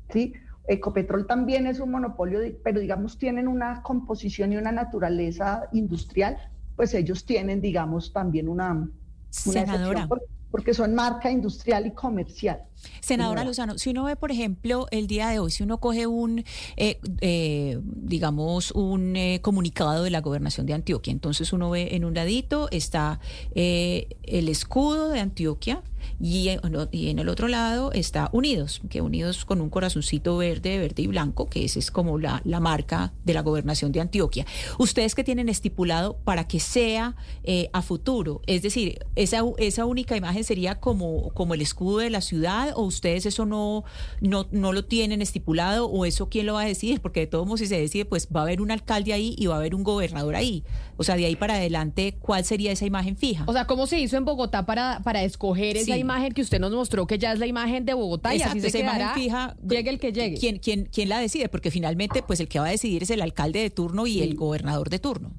¿sí? 0.09 0.33
Ecopetrol 0.67 1.25
también 1.25 1.67
es 1.67 1.79
un 1.79 1.91
monopolio, 1.91 2.41
pero 2.65 2.81
digamos 2.81 3.17
tienen 3.17 3.47
una 3.47 3.81
composición 3.81 4.51
y 4.51 4.57
una 4.57 4.73
naturaleza 4.73 5.69
industrial, 5.71 6.37
pues 6.75 6.93
ellos 6.93 7.25
tienen, 7.25 7.61
digamos, 7.61 8.11
también 8.11 8.49
una, 8.49 8.73
una 8.73 8.91
Senadora 9.29 10.05
porque 10.51 10.73
son 10.73 10.95
marca 10.95 11.31
industrial 11.31 11.85
y 11.85 11.91
comercial. 11.91 12.61
Senadora 13.01 13.43
Lozano, 13.43 13.77
si 13.77 13.89
uno 13.89 14.05
ve, 14.05 14.15
por 14.15 14.31
ejemplo, 14.31 14.87
el 14.91 15.07
día 15.07 15.29
de 15.29 15.39
hoy, 15.39 15.51
si 15.51 15.63
uno 15.63 15.79
coge 15.79 16.07
un, 16.07 16.43
eh, 16.77 16.99
eh, 17.21 17.79
digamos, 17.83 18.71
un 18.71 19.15
eh, 19.15 19.39
comunicado 19.41 20.03
de 20.03 20.09
la 20.09 20.21
gobernación 20.21 20.65
de 20.65 20.73
Antioquia, 20.73 21.11
entonces 21.11 21.51
uno 21.51 21.69
ve 21.69 21.89
en 21.95 22.05
un 22.05 22.13
ladito 22.13 22.69
está 22.71 23.19
el 23.53 24.49
escudo 24.49 25.09
de 25.09 25.19
Antioquia, 25.19 25.83
y, 26.19 26.49
en 26.49 27.19
el 27.19 27.29
otro 27.29 27.47
lado 27.47 27.91
está 27.91 28.29
Unidos, 28.33 28.81
que 28.89 29.01
Unidos 29.01 29.45
con 29.45 29.61
un 29.61 29.69
corazoncito 29.69 30.37
verde, 30.37 30.77
verde 30.77 31.03
y 31.03 31.07
blanco, 31.07 31.49
que 31.49 31.65
esa 31.65 31.79
es 31.79 31.91
como 31.91 32.17
la, 32.17 32.41
la 32.45 32.59
marca 32.59 33.13
de 33.25 33.33
la 33.33 33.41
gobernación 33.41 33.91
de 33.91 34.01
Antioquia. 34.01 34.45
¿Ustedes 34.77 35.15
que 35.15 35.23
tienen 35.23 35.49
estipulado 35.49 36.17
para 36.23 36.47
que 36.47 36.59
sea 36.59 37.15
eh, 37.43 37.69
a 37.73 37.81
futuro? 37.81 38.41
Es 38.47 38.61
decir, 38.61 38.99
esa, 39.15 39.41
esa 39.57 39.85
única 39.85 40.15
imagen 40.15 40.43
sería 40.43 40.79
como, 40.79 41.29
como 41.33 41.53
el 41.53 41.61
escudo 41.61 41.99
de 41.99 42.09
la 42.09 42.21
ciudad 42.21 42.73
o 42.75 42.83
ustedes 42.83 43.25
eso 43.25 43.45
no, 43.45 43.83
no, 44.21 44.47
no 44.51 44.73
lo 44.73 44.85
tienen 44.85 45.21
estipulado 45.21 45.87
o 45.87 46.05
eso 46.05 46.29
quién 46.29 46.45
lo 46.45 46.53
va 46.53 46.61
a 46.61 46.65
decidir? 46.65 47.01
Porque 47.01 47.21
de 47.21 47.27
todos 47.27 47.45
modos 47.45 47.59
si 47.61 47.67
se 47.67 47.79
decide, 47.79 48.05
pues 48.05 48.27
va 48.35 48.41
a 48.41 48.43
haber 48.43 48.61
un 48.61 48.71
alcalde 48.71 49.13
ahí 49.13 49.35
y 49.37 49.47
va 49.47 49.55
a 49.55 49.57
haber 49.59 49.75
un 49.75 49.83
gobernador 49.83 50.35
ahí. 50.35 50.63
O 50.97 51.03
sea, 51.03 51.15
de 51.15 51.25
ahí 51.25 51.35
para 51.35 51.55
adelante, 51.55 52.17
¿cuál 52.19 52.43
sería 52.43 52.71
esa 52.71 52.85
imagen 52.85 53.15
fija? 53.15 53.45
O 53.47 53.53
sea, 53.53 53.65
¿cómo 53.65 53.87
se 53.87 53.99
hizo 53.99 54.17
en 54.17 54.25
Bogotá 54.25 54.65
para, 54.65 55.01
para 55.03 55.23
escoger 55.23 55.77
esa 55.89 55.97
imagen 55.97 56.33
que 56.33 56.41
usted 56.41 56.59
nos 56.59 56.71
mostró, 56.71 57.07
que 57.07 57.17
ya 57.17 57.33
es 57.33 57.39
la 57.39 57.47
imagen 57.47 57.85
de 57.85 57.93
Bogotá 57.93 58.35
y 58.35 58.41
así 58.41 58.61
se 58.61 58.71
quedará, 58.71 59.13
fija, 59.13 59.55
llegue 59.67 59.89
el 59.89 59.99
que 59.99 60.11
llegue? 60.11 60.37
¿quién, 60.37 60.59
quién, 60.59 60.85
¿Quién 60.85 61.09
la 61.09 61.19
decide? 61.19 61.49
Porque 61.49 61.71
finalmente, 61.71 62.23
pues 62.23 62.39
el 62.39 62.47
que 62.47 62.59
va 62.59 62.67
a 62.67 62.71
decidir 62.71 63.03
es 63.03 63.09
el 63.09 63.21
alcalde 63.21 63.59
de 63.59 63.69
turno 63.69 64.07
y 64.07 64.21
el 64.21 64.35
gobernador 64.35 64.89
de 64.89 64.99
turno. 64.99 65.31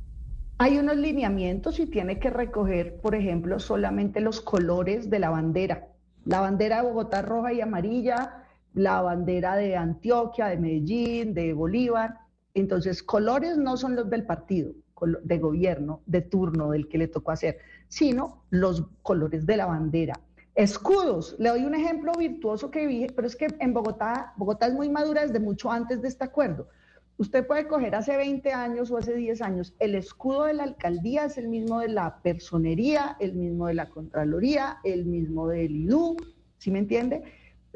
Hay 0.59 0.77
unos 0.77 0.97
lineamientos 0.97 1.81
y 1.81 1.87
tiene 1.87 2.19
que 2.19 2.29
recoger, 2.29 3.01
por 3.01 3.15
ejemplo, 3.15 3.59
solamente 3.59 4.21
los 4.21 4.43
colores 4.43 5.09
de 5.09 5.19
la 5.19 5.31
bandera. 5.31 5.89
La 6.27 6.41
bandera 6.41 6.77
de 6.77 6.89
Bogotá 6.89 7.23
roja 7.23 7.55
y 7.55 7.63
amarilla, 7.63 8.45
la 8.75 9.01
bandera 9.01 9.57
de 9.57 9.77
Antioquia, 9.77 10.49
de 10.49 10.59
Medellín, 10.59 11.33
de 11.33 11.55
Bolívar. 11.55 12.19
Entonces, 12.53 13.03
colores 13.03 13.57
no 13.57 13.79
son 13.79 13.97
los 13.97 14.11
del 14.11 14.27
partido 14.27 14.73
de 15.23 15.39
gobierno 15.39 16.03
de 16.07 16.21
turno 16.21 16.71
del 16.71 16.89
que 16.89 16.99
le 16.99 17.09
tocó 17.09 17.31
hacer, 17.31 17.59
sino 17.89 18.45
los 18.51 18.85
colores 19.03 19.47
de 19.47 19.57
la 19.57 19.67
bandera. 19.67 20.21
Escudos, 20.55 21.37
le 21.39 21.49
doy 21.49 21.65
un 21.65 21.75
ejemplo 21.75 22.13
virtuoso 22.13 22.71
que 22.71 22.87
vi, 22.87 23.07
pero 23.07 23.27
es 23.27 23.37
que 23.37 23.49
en 23.61 23.73
Bogotá, 23.73 24.33
Bogotá 24.37 24.67
es 24.67 24.75
muy 24.75 24.89
madura 24.89 25.23
desde 25.23 25.41
mucho 25.41 25.71
antes 25.71 26.03
de 26.03 26.09
este 26.09 26.25
acuerdo. 26.25 26.69
Usted 27.19 27.47
puede 27.47 27.69
coger 27.69 27.95
hace 27.95 28.17
20 28.17 28.53
años 28.53 28.91
o 28.91 28.97
hace 28.97 29.15
10 29.15 29.43
años, 29.43 29.75
el 29.79 29.95
escudo 29.95 30.45
de 30.45 30.55
la 30.55 30.65
alcaldía 30.65 31.27
es 31.27 31.37
el 31.39 31.49
mismo 31.49 31.81
de 31.81 31.89
la 31.89 32.21
personería, 32.23 33.17
el 33.21 33.35
mismo 33.35 33.67
de 33.67 33.75
la 33.75 33.89
Contraloría, 33.89 34.79
el 34.85 35.05
mismo 35.05 35.49
del 35.49 35.77
IDU, 35.77 36.17
¿sí 36.59 36.71
me 36.71 36.79
entiende? 36.79 37.23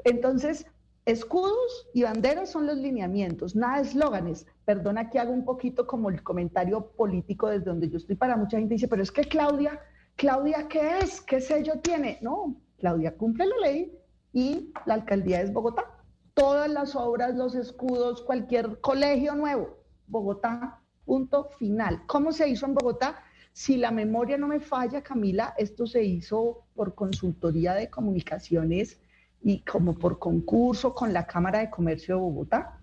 Entonces, 0.04 0.66
Escudos 1.06 1.86
y 1.92 2.02
banderas 2.02 2.50
son 2.50 2.66
los 2.66 2.78
lineamientos, 2.78 3.54
nada 3.54 3.76
de 3.76 3.82
eslóganes. 3.82 4.46
Perdona 4.64 5.10
que 5.10 5.18
hago 5.18 5.34
un 5.34 5.44
poquito 5.44 5.86
como 5.86 6.08
el 6.08 6.22
comentario 6.22 6.92
político 6.96 7.48
desde 7.48 7.66
donde 7.66 7.90
yo 7.90 7.98
estoy 7.98 8.16
para 8.16 8.38
mucha 8.38 8.56
gente 8.56 8.74
dice, 8.74 8.88
pero 8.88 9.02
es 9.02 9.12
que 9.12 9.24
Claudia, 9.24 9.78
Claudia, 10.16 10.66
¿qué 10.66 11.00
es? 11.00 11.20
¿Qué 11.20 11.42
sello 11.42 11.74
tiene? 11.82 12.18
No, 12.22 12.56
Claudia 12.84 13.16
cumple 13.16 13.46
la 13.46 13.56
ley 13.66 13.98
y 14.34 14.70
la 14.84 14.92
alcaldía 14.92 15.40
es 15.40 15.50
Bogotá. 15.50 15.86
Todas 16.34 16.68
las 16.70 16.94
obras, 16.94 17.34
los 17.34 17.54
escudos, 17.54 18.20
cualquier 18.20 18.78
colegio 18.82 19.34
nuevo, 19.34 19.78
Bogotá, 20.06 20.82
punto 21.06 21.44
final. 21.58 22.02
¿Cómo 22.06 22.30
se 22.30 22.46
hizo 22.46 22.66
en 22.66 22.74
Bogotá? 22.74 23.22
Si 23.54 23.78
la 23.78 23.90
memoria 23.90 24.36
no 24.36 24.48
me 24.48 24.60
falla, 24.60 25.00
Camila, 25.02 25.54
esto 25.56 25.86
se 25.86 26.04
hizo 26.04 26.66
por 26.74 26.94
consultoría 26.94 27.72
de 27.72 27.88
comunicaciones 27.88 29.00
y 29.42 29.60
como 29.60 29.94
por 29.94 30.18
concurso 30.18 30.94
con 30.94 31.14
la 31.14 31.26
Cámara 31.26 31.60
de 31.60 31.70
Comercio 31.70 32.16
de 32.16 32.20
Bogotá 32.20 32.80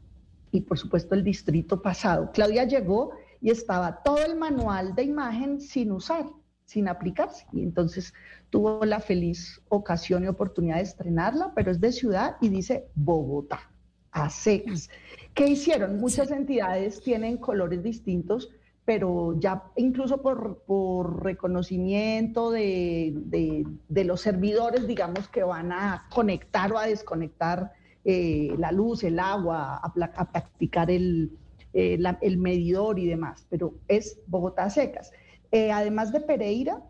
y 0.52 0.62
por 0.62 0.80
supuesto 0.80 1.14
el 1.14 1.24
distrito 1.24 1.80
pasado. 1.80 2.32
Claudia 2.32 2.64
llegó 2.64 3.12
y 3.40 3.52
estaba 3.52 4.02
todo 4.02 4.18
el 4.18 4.36
manual 4.36 4.96
de 4.96 5.04
imagen 5.04 5.62
sin 5.62 5.92
usar, 5.92 6.26
sin 6.72 6.88
aplicarse. 6.88 7.46
Y 7.52 7.64
entonces 7.64 8.14
tuvo 8.50 8.86
la 8.86 9.02
feliz 9.02 9.62
ocasión 9.68 10.24
y 10.24 10.28
oportunidad 10.28 10.78
de 10.78 10.84
estrenarla, 10.84 11.52
pero 11.54 11.70
es 11.70 11.82
de 11.82 11.92
ciudad 11.92 12.38
y 12.40 12.48
dice 12.48 12.88
Bogotá, 12.96 13.70
a 14.12 14.30
secas. 14.30 14.90
¿Qué 15.34 15.48
hicieron? 15.48 16.00
Muchas 16.00 16.32
entidades 16.32 17.02
tienen 17.04 17.38
colores 17.38 17.84
distintos 17.84 18.50
pero 18.84 19.40
ya 19.40 19.64
incluso 19.76 20.22
por, 20.22 21.24
reconocimiento 21.24 22.52
de, 22.52 23.64
los 23.90 24.22
servidores, 24.22 24.88
digamos, 24.88 25.28
que 25.30 25.44
van 25.44 25.72
a 25.72 26.08
conectar 26.10 26.72
o 26.74 26.80
a 26.80 26.88
desconectar 26.88 27.72
eh, 28.04 28.56
la 28.58 28.72
luz, 28.72 29.04
el 29.04 29.20
agua, 29.20 29.80
a, 29.84 30.32
practicar 30.32 30.90
el, 30.90 31.32
eh, 31.74 32.00
el, 32.22 32.38
medidor 32.38 32.98
y 32.98 33.06
demás, 33.06 33.46
pero 33.50 33.76
es 33.88 34.20
Bogotá 34.26 34.70
secas. 34.70 35.12
Eh, 35.52 35.72
además 35.72 36.12
de 36.12 36.22
Pereira, 36.22 36.82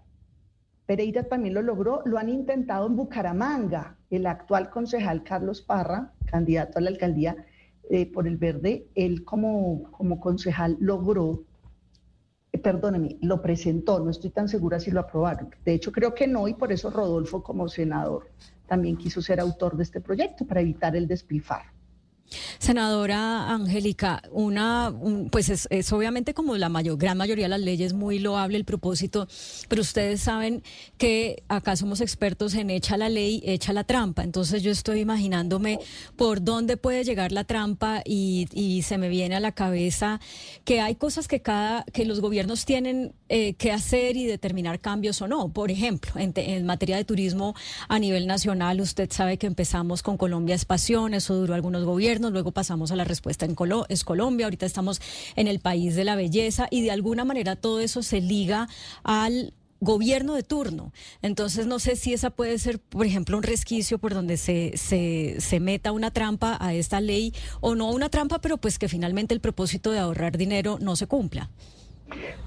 Pereira 0.85 1.23
también 1.23 1.53
lo 1.53 1.61
logró, 1.61 2.01
lo 2.05 2.17
han 2.17 2.29
intentado 2.29 2.87
en 2.87 2.95
Bucaramanga, 2.95 3.97
el 4.09 4.25
actual 4.27 4.69
concejal 4.69 5.23
Carlos 5.23 5.61
Parra, 5.61 6.13
candidato 6.25 6.77
a 6.77 6.81
la 6.81 6.89
alcaldía 6.89 7.35
por 8.13 8.25
el 8.25 8.37
verde, 8.37 8.87
él 8.95 9.25
como, 9.25 9.83
como 9.91 10.17
concejal 10.21 10.77
logró 10.79 11.43
perdóneme, 12.61 13.17
lo 13.21 13.41
presentó, 13.41 13.99
no 13.99 14.09
estoy 14.09 14.29
tan 14.29 14.47
segura 14.47 14.79
si 14.79 14.91
lo 14.91 15.01
aprobaron. 15.01 15.49
De 15.65 15.73
hecho, 15.73 15.91
creo 15.91 16.13
que 16.13 16.27
no, 16.27 16.47
y 16.47 16.53
por 16.53 16.71
eso 16.71 16.89
Rodolfo, 16.89 17.43
como 17.43 17.67
senador, 17.67 18.27
también 18.67 18.97
quiso 18.97 19.21
ser 19.21 19.39
autor 19.39 19.75
de 19.75 19.83
este 19.83 20.01
proyecto 20.01 20.45
para 20.45 20.61
evitar 20.61 20.95
el 20.95 21.07
despilfarro. 21.07 21.71
Senadora 22.59 23.49
Angélica, 23.49 24.21
una, 24.31 24.93
pues 25.31 25.49
es, 25.49 25.93
obviamente 25.93 26.33
como 26.33 26.57
la 26.57 26.69
mayor, 26.69 26.97
gran 26.97 27.17
mayoría 27.17 27.45
de 27.45 27.49
las 27.49 27.61
leyes 27.61 27.93
muy 27.93 28.19
loable 28.19 28.57
el 28.57 28.65
propósito, 28.65 29.27
pero 29.67 29.81
ustedes 29.81 30.21
saben 30.21 30.63
que 30.97 31.43
acá 31.47 31.75
somos 31.75 32.01
expertos 32.01 32.53
en 32.55 32.69
echa 32.69 32.97
la 32.97 33.09
ley, 33.09 33.41
echa 33.45 33.73
la 33.73 33.83
trampa. 33.83 34.23
Entonces 34.23 34.63
yo 34.63 34.71
estoy 34.71 34.99
imaginándome 34.99 35.79
por 36.15 36.43
dónde 36.43 36.77
puede 36.77 37.03
llegar 37.03 37.31
la 37.31 37.43
trampa 37.43 38.01
y, 38.05 38.47
se 38.81 38.97
me 38.97 39.09
viene 39.09 39.35
a 39.35 39.39
la 39.39 39.51
cabeza 39.51 40.19
que 40.63 40.81
hay 40.81 40.95
cosas 40.95 41.27
que 41.27 41.41
cada, 41.41 41.83
que 41.83 42.05
los 42.05 42.19
gobiernos 42.19 42.65
tienen 42.65 43.13
eh, 43.29 43.53
que 43.53 43.71
hacer 43.71 44.17
y 44.17 44.25
determinar 44.25 44.79
cambios 44.79 45.21
o 45.21 45.27
no. 45.27 45.49
Por 45.49 45.71
ejemplo, 45.71 46.11
en, 46.15 46.65
materia 46.65 46.97
de 46.97 47.05
turismo 47.05 47.53
a 47.89 47.99
nivel 47.99 48.27
nacional, 48.27 48.81
usted 48.81 49.09
sabe 49.11 49.37
que 49.37 49.47
empezamos 49.47 50.03
con 50.03 50.17
Colombia 50.17 50.55
es 50.55 50.65
pasión, 50.65 51.13
eso 51.13 51.35
duró 51.35 51.53
algunos 51.53 51.83
gobiernos 51.83 52.20
luego 52.29 52.51
pasamos 52.51 52.91
a 52.91 52.95
la 52.95 53.03
respuesta 53.03 53.45
en 53.45 53.55
es 53.89 54.03
Colombia, 54.03 54.45
ahorita 54.45 54.65
estamos 54.65 55.01
en 55.35 55.47
el 55.47 55.59
país 55.59 55.95
de 55.95 56.03
la 56.03 56.15
belleza 56.15 56.67
y 56.69 56.81
de 56.81 56.91
alguna 56.91 57.25
manera 57.25 57.55
todo 57.55 57.79
eso 57.79 58.03
se 58.03 58.21
liga 58.21 58.67
al 59.03 59.53
gobierno 59.79 60.35
de 60.35 60.43
turno. 60.43 60.93
Entonces, 61.21 61.65
no 61.65 61.79
sé 61.79 61.95
si 61.95 62.13
esa 62.13 62.29
puede 62.29 62.57
ser, 62.59 62.79
por 62.79 63.05
ejemplo, 63.05 63.35
un 63.35 63.43
resquicio 63.43 63.97
por 63.97 64.13
donde 64.13 64.37
se, 64.37 64.77
se, 64.77 65.37
se, 65.39 65.59
meta 65.59 65.91
una 65.91 66.11
trampa 66.11 66.57
a 66.61 66.73
esta 66.73 67.01
ley, 67.01 67.33
o 67.59 67.75
no 67.75 67.89
una 67.89 68.09
trampa, 68.09 68.39
pero 68.39 68.57
pues 68.57 68.77
que 68.77 68.87
finalmente 68.87 69.33
el 69.33 69.41
propósito 69.41 69.91
de 69.91 69.99
ahorrar 69.99 70.37
dinero 70.37 70.77
no 70.79 70.95
se 70.95 71.07
cumpla. 71.07 71.49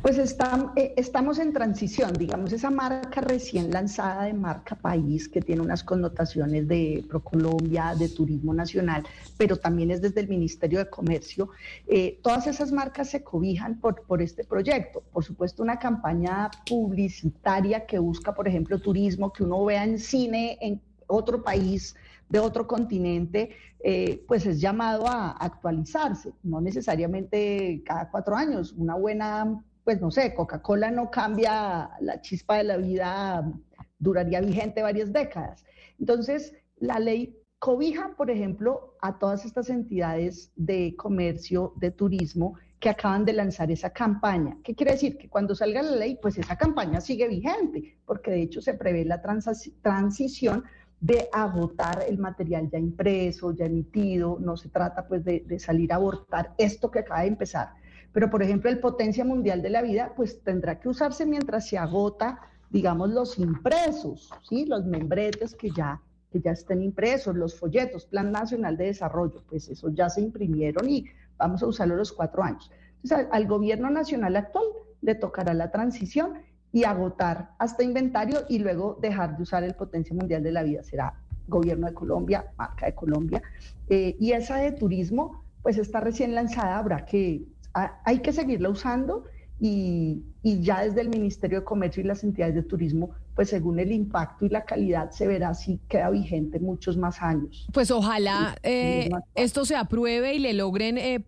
Pues 0.03 0.19
eh, 0.19 0.95
estamos 0.97 1.39
en 1.39 1.53
transición, 1.53 2.13
digamos, 2.13 2.53
esa 2.53 2.71
marca 2.71 3.21
recién 3.21 3.71
lanzada 3.71 4.25
de 4.25 4.35
marca 4.35 4.75
país, 4.75 5.29
que 5.29 5.41
tiene 5.41 5.63
unas 5.63 5.83
connotaciones 5.83 6.69
de 6.69 7.05
Procolombia, 7.09 7.95
de 7.99 8.09
turismo 8.09 8.53
nacional, 8.53 9.05
pero 9.39 9.57
también 9.57 9.91
es 9.91 10.03
desde 10.03 10.21
el 10.21 10.29
Ministerio 10.29 10.79
de 10.79 10.91
Comercio. 10.91 11.51
Eh, 11.87 12.19
todas 12.23 12.47
esas 12.47 12.73
marcas 12.73 13.11
se 13.11 13.23
cobijan 13.23 13.81
por, 13.81 14.03
por 14.03 14.21
este 14.21 14.45
proyecto. 14.45 15.03
Por 15.13 15.25
supuesto, 15.25 15.63
una 15.63 15.79
campaña 15.79 16.51
publicitaria 16.67 17.87
que 17.87 17.99
busca, 17.99 18.35
por 18.35 18.47
ejemplo, 18.47 18.79
turismo, 18.79 19.33
que 19.33 19.45
uno 19.45 19.65
vea 19.65 19.85
en 19.85 19.99
cine 19.99 20.59
en 20.61 20.81
otro 21.07 21.43
país, 21.43 21.95
de 22.29 22.39
otro 22.39 22.67
continente, 22.67 23.51
eh, 23.83 24.25
pues 24.27 24.47
es 24.47 24.61
llamado 24.61 25.07
a 25.07 25.33
actualizarse, 25.33 26.33
no 26.43 26.61
necesariamente 26.61 27.83
cada 27.85 28.11
cuatro 28.11 28.35
años. 28.37 28.73
Una 28.73 28.95
buena, 28.95 29.63
pues 29.85 30.01
no 30.01 30.11
sé, 30.11 30.35
Coca-Cola 30.35 30.91
no 30.91 31.11
cambia 31.11 31.91
la 32.01 32.21
chispa 32.21 32.57
de 32.57 32.65
la 32.65 32.77
vida, 32.77 33.53
duraría 33.99 34.41
vigente 34.41 34.83
varias 34.83 35.13
décadas. 35.13 35.65
Entonces, 35.99 36.55
la 36.77 36.99
ley 36.99 37.37
cobija, 37.59 38.15
por 38.17 38.31
ejemplo, 38.31 38.97
a 39.01 39.19
todas 39.19 39.45
estas 39.45 39.71
entidades 39.71 40.53
de 40.57 40.95
comercio, 40.97 41.73
de 41.77 41.91
turismo, 41.91 42.57
que 42.79 42.91
acaban 42.91 43.25
de 43.25 43.33
lanzar 43.33 43.71
esa 43.71 43.89
campaña. 43.89 44.59
¿Qué 44.63 44.75
quiere 44.75 44.93
decir? 44.93 45.17
Que 45.17 45.31
cuando 45.31 45.55
salga 45.55 45.81
la 45.81 45.97
ley, 45.97 46.19
pues 46.21 46.37
esa 46.37 46.57
campaña 46.57 47.01
sigue 47.01 47.27
vigente, 47.29 47.97
porque 48.05 48.31
de 48.31 48.43
hecho 48.43 48.61
se 48.61 48.75
prevé 48.75 49.07
la 49.07 49.23
transición 49.23 50.65
de 51.01 51.29
agotar 51.33 52.05
el 52.09 52.19
material 52.19 52.71
ya 52.71 52.79
impreso, 52.79 53.53
ya 53.53 53.67
emitido, 53.67 54.39
no 54.41 54.57
se 54.57 54.69
trata 54.69 55.07
pues 55.07 55.25
de, 55.25 55.59
salir 55.59 55.93
a 55.93 55.97
abortar 55.97 56.55
esto 56.59 56.91
que 56.91 57.01
acaba 57.01 57.21
de 57.21 57.29
empezar. 57.29 57.75
Pero 58.13 58.31
por 58.31 58.43
ejemplo 58.43 58.71
el 58.71 58.81
potencia 58.81 59.25
mundial 59.25 59.61
de 59.61 59.71
la 59.71 59.83
vida 59.83 60.13
pues 60.17 60.43
tendrá 60.43 60.81
que 60.81 60.89
usarse 60.89 61.27
mientras 61.27 61.69
se 61.69 61.77
agota, 61.77 62.41
digamos, 62.71 63.11
los 63.11 63.39
impresos, 63.39 64.31
¿sí? 64.49 64.65
los 64.67 64.85
membretes 64.87 65.55
que 65.55 65.71
ya, 65.71 66.01
que 66.31 66.41
ya 66.41 66.53
estén 66.53 66.83
impresos, 66.83 67.37
los 67.37 67.59
folletos, 67.59 68.07
Plan 68.07 68.33
Nacional 68.33 68.77
de 68.77 68.87
Desarrollo, 68.87 69.43
pues 69.49 69.69
eso 69.69 69.91
ya 69.91 70.09
se 70.09 70.21
imprimieron 70.21 70.89
y 70.89 71.07
vamos 71.37 71.63
a 71.63 71.67
usarlo 71.67 71.97
los 71.97 72.13
cuatro 72.13 72.43
años. 72.43 72.71
Entonces 73.03 73.29
al 73.31 73.47
gobierno 73.47 73.91
nacional 73.91 74.37
actual 74.37 74.65
le 75.03 75.15
tocará 75.15 75.53
la 75.53 75.71
transición 75.71 76.39
y 76.75 76.83
agotar 76.83 77.51
hasta 77.61 77.85
inventario 77.85 78.41
y 78.49 78.59
luego 78.59 78.99
dejar 79.01 79.37
de 79.37 79.45
usar 79.45 79.63
el 79.63 79.75
potencia 79.75 80.15
mundial 80.15 80.43
de 80.43 80.51
la 80.51 80.65
vida. 80.65 80.83
Será 80.83 81.15
gobierno 81.47 81.87
de 81.87 81.95
Colombia, 81.95 82.47
marca 82.59 82.87
de 82.87 82.95
Colombia. 82.97 83.41
Eh, 83.89 84.17
y 84.19 84.33
esa 84.33 84.57
de 84.57 84.73
turismo, 84.73 85.45
pues 85.63 85.79
está 85.79 86.01
recién 86.01 86.35
lanzada, 86.35 86.77
habrá 86.77 87.05
que, 87.05 87.45
hay 87.73 88.19
que 88.19 88.33
seguirla 88.33 88.71
usando 88.71 89.25
y, 89.61 90.25
y, 90.43 90.63
ya 90.63 90.83
desde 90.83 91.03
el 91.03 91.11
Ministerio 91.11 91.61
de 91.61 91.65
Comercio 91.65 92.03
y 92.03 92.07
las 92.07 92.25
entidades 92.25 92.57
de 92.57 92.65
turismo, 92.65 93.11
pues 93.37 93.51
según 93.51 93.79
el 93.79 93.93
impacto 93.93 94.45
y 94.45 94.49
la 94.49 94.65
calidad 94.65 95.13
se 95.13 95.29
verá 95.29 95.55
si 95.55 95.79
queda 95.89 96.11
vigente 96.11 96.59
muchos 96.59 96.97
más 96.97 97.23
años. 97.23 97.69
Pues 97.73 97.93
ojalá 97.93 98.57
eh, 98.65 99.11
esto 99.37 99.65
se 99.65 99.77
apruebe 99.77 100.35
y 100.35 100.41
le 100.41 100.55
logren 100.55 100.99
eh, 100.99 101.21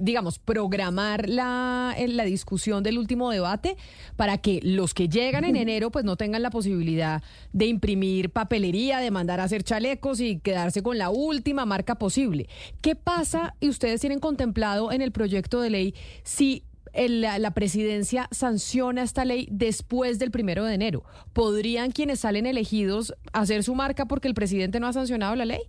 digamos, 0.00 0.38
programar 0.38 1.28
la, 1.28 1.94
eh, 1.96 2.08
la 2.08 2.24
discusión 2.24 2.82
del 2.82 2.98
último 2.98 3.30
debate 3.30 3.76
para 4.16 4.38
que 4.38 4.60
los 4.62 4.94
que 4.94 5.08
llegan 5.08 5.44
en 5.44 5.56
enero 5.56 5.90
pues 5.90 6.04
no 6.04 6.16
tengan 6.16 6.42
la 6.42 6.50
posibilidad 6.50 7.22
de 7.52 7.66
imprimir 7.66 8.30
papelería, 8.30 8.98
de 8.98 9.10
mandar 9.10 9.40
a 9.40 9.44
hacer 9.44 9.62
chalecos 9.62 10.20
y 10.20 10.38
quedarse 10.38 10.82
con 10.82 10.98
la 10.98 11.10
última 11.10 11.66
marca 11.66 11.96
posible. 11.96 12.48
¿Qué 12.80 12.96
pasa 12.96 13.54
y 13.60 13.68
ustedes 13.68 14.00
tienen 14.00 14.20
contemplado 14.20 14.92
en 14.92 15.02
el 15.02 15.12
proyecto 15.12 15.60
de 15.60 15.70
ley 15.70 15.94
si 16.22 16.64
la, 16.94 17.50
presidencia 17.52 18.28
sanciona 18.30 19.02
esta 19.02 19.24
ley 19.24 19.48
después 19.50 20.18
del 20.18 20.30
primero 20.30 20.64
de 20.64 20.74
enero? 20.74 21.04
¿Podrían 21.32 21.90
quienes 21.90 22.20
salen 22.20 22.46
elegidos 22.46 23.14
hacer 23.32 23.64
su 23.64 23.74
marca 23.74 24.06
porque 24.06 24.28
el 24.28 24.34
presidente 24.34 24.80
no 24.80 24.86
ha 24.86 24.92
sancionado 24.92 25.36
la 25.36 25.44
ley? 25.44 25.62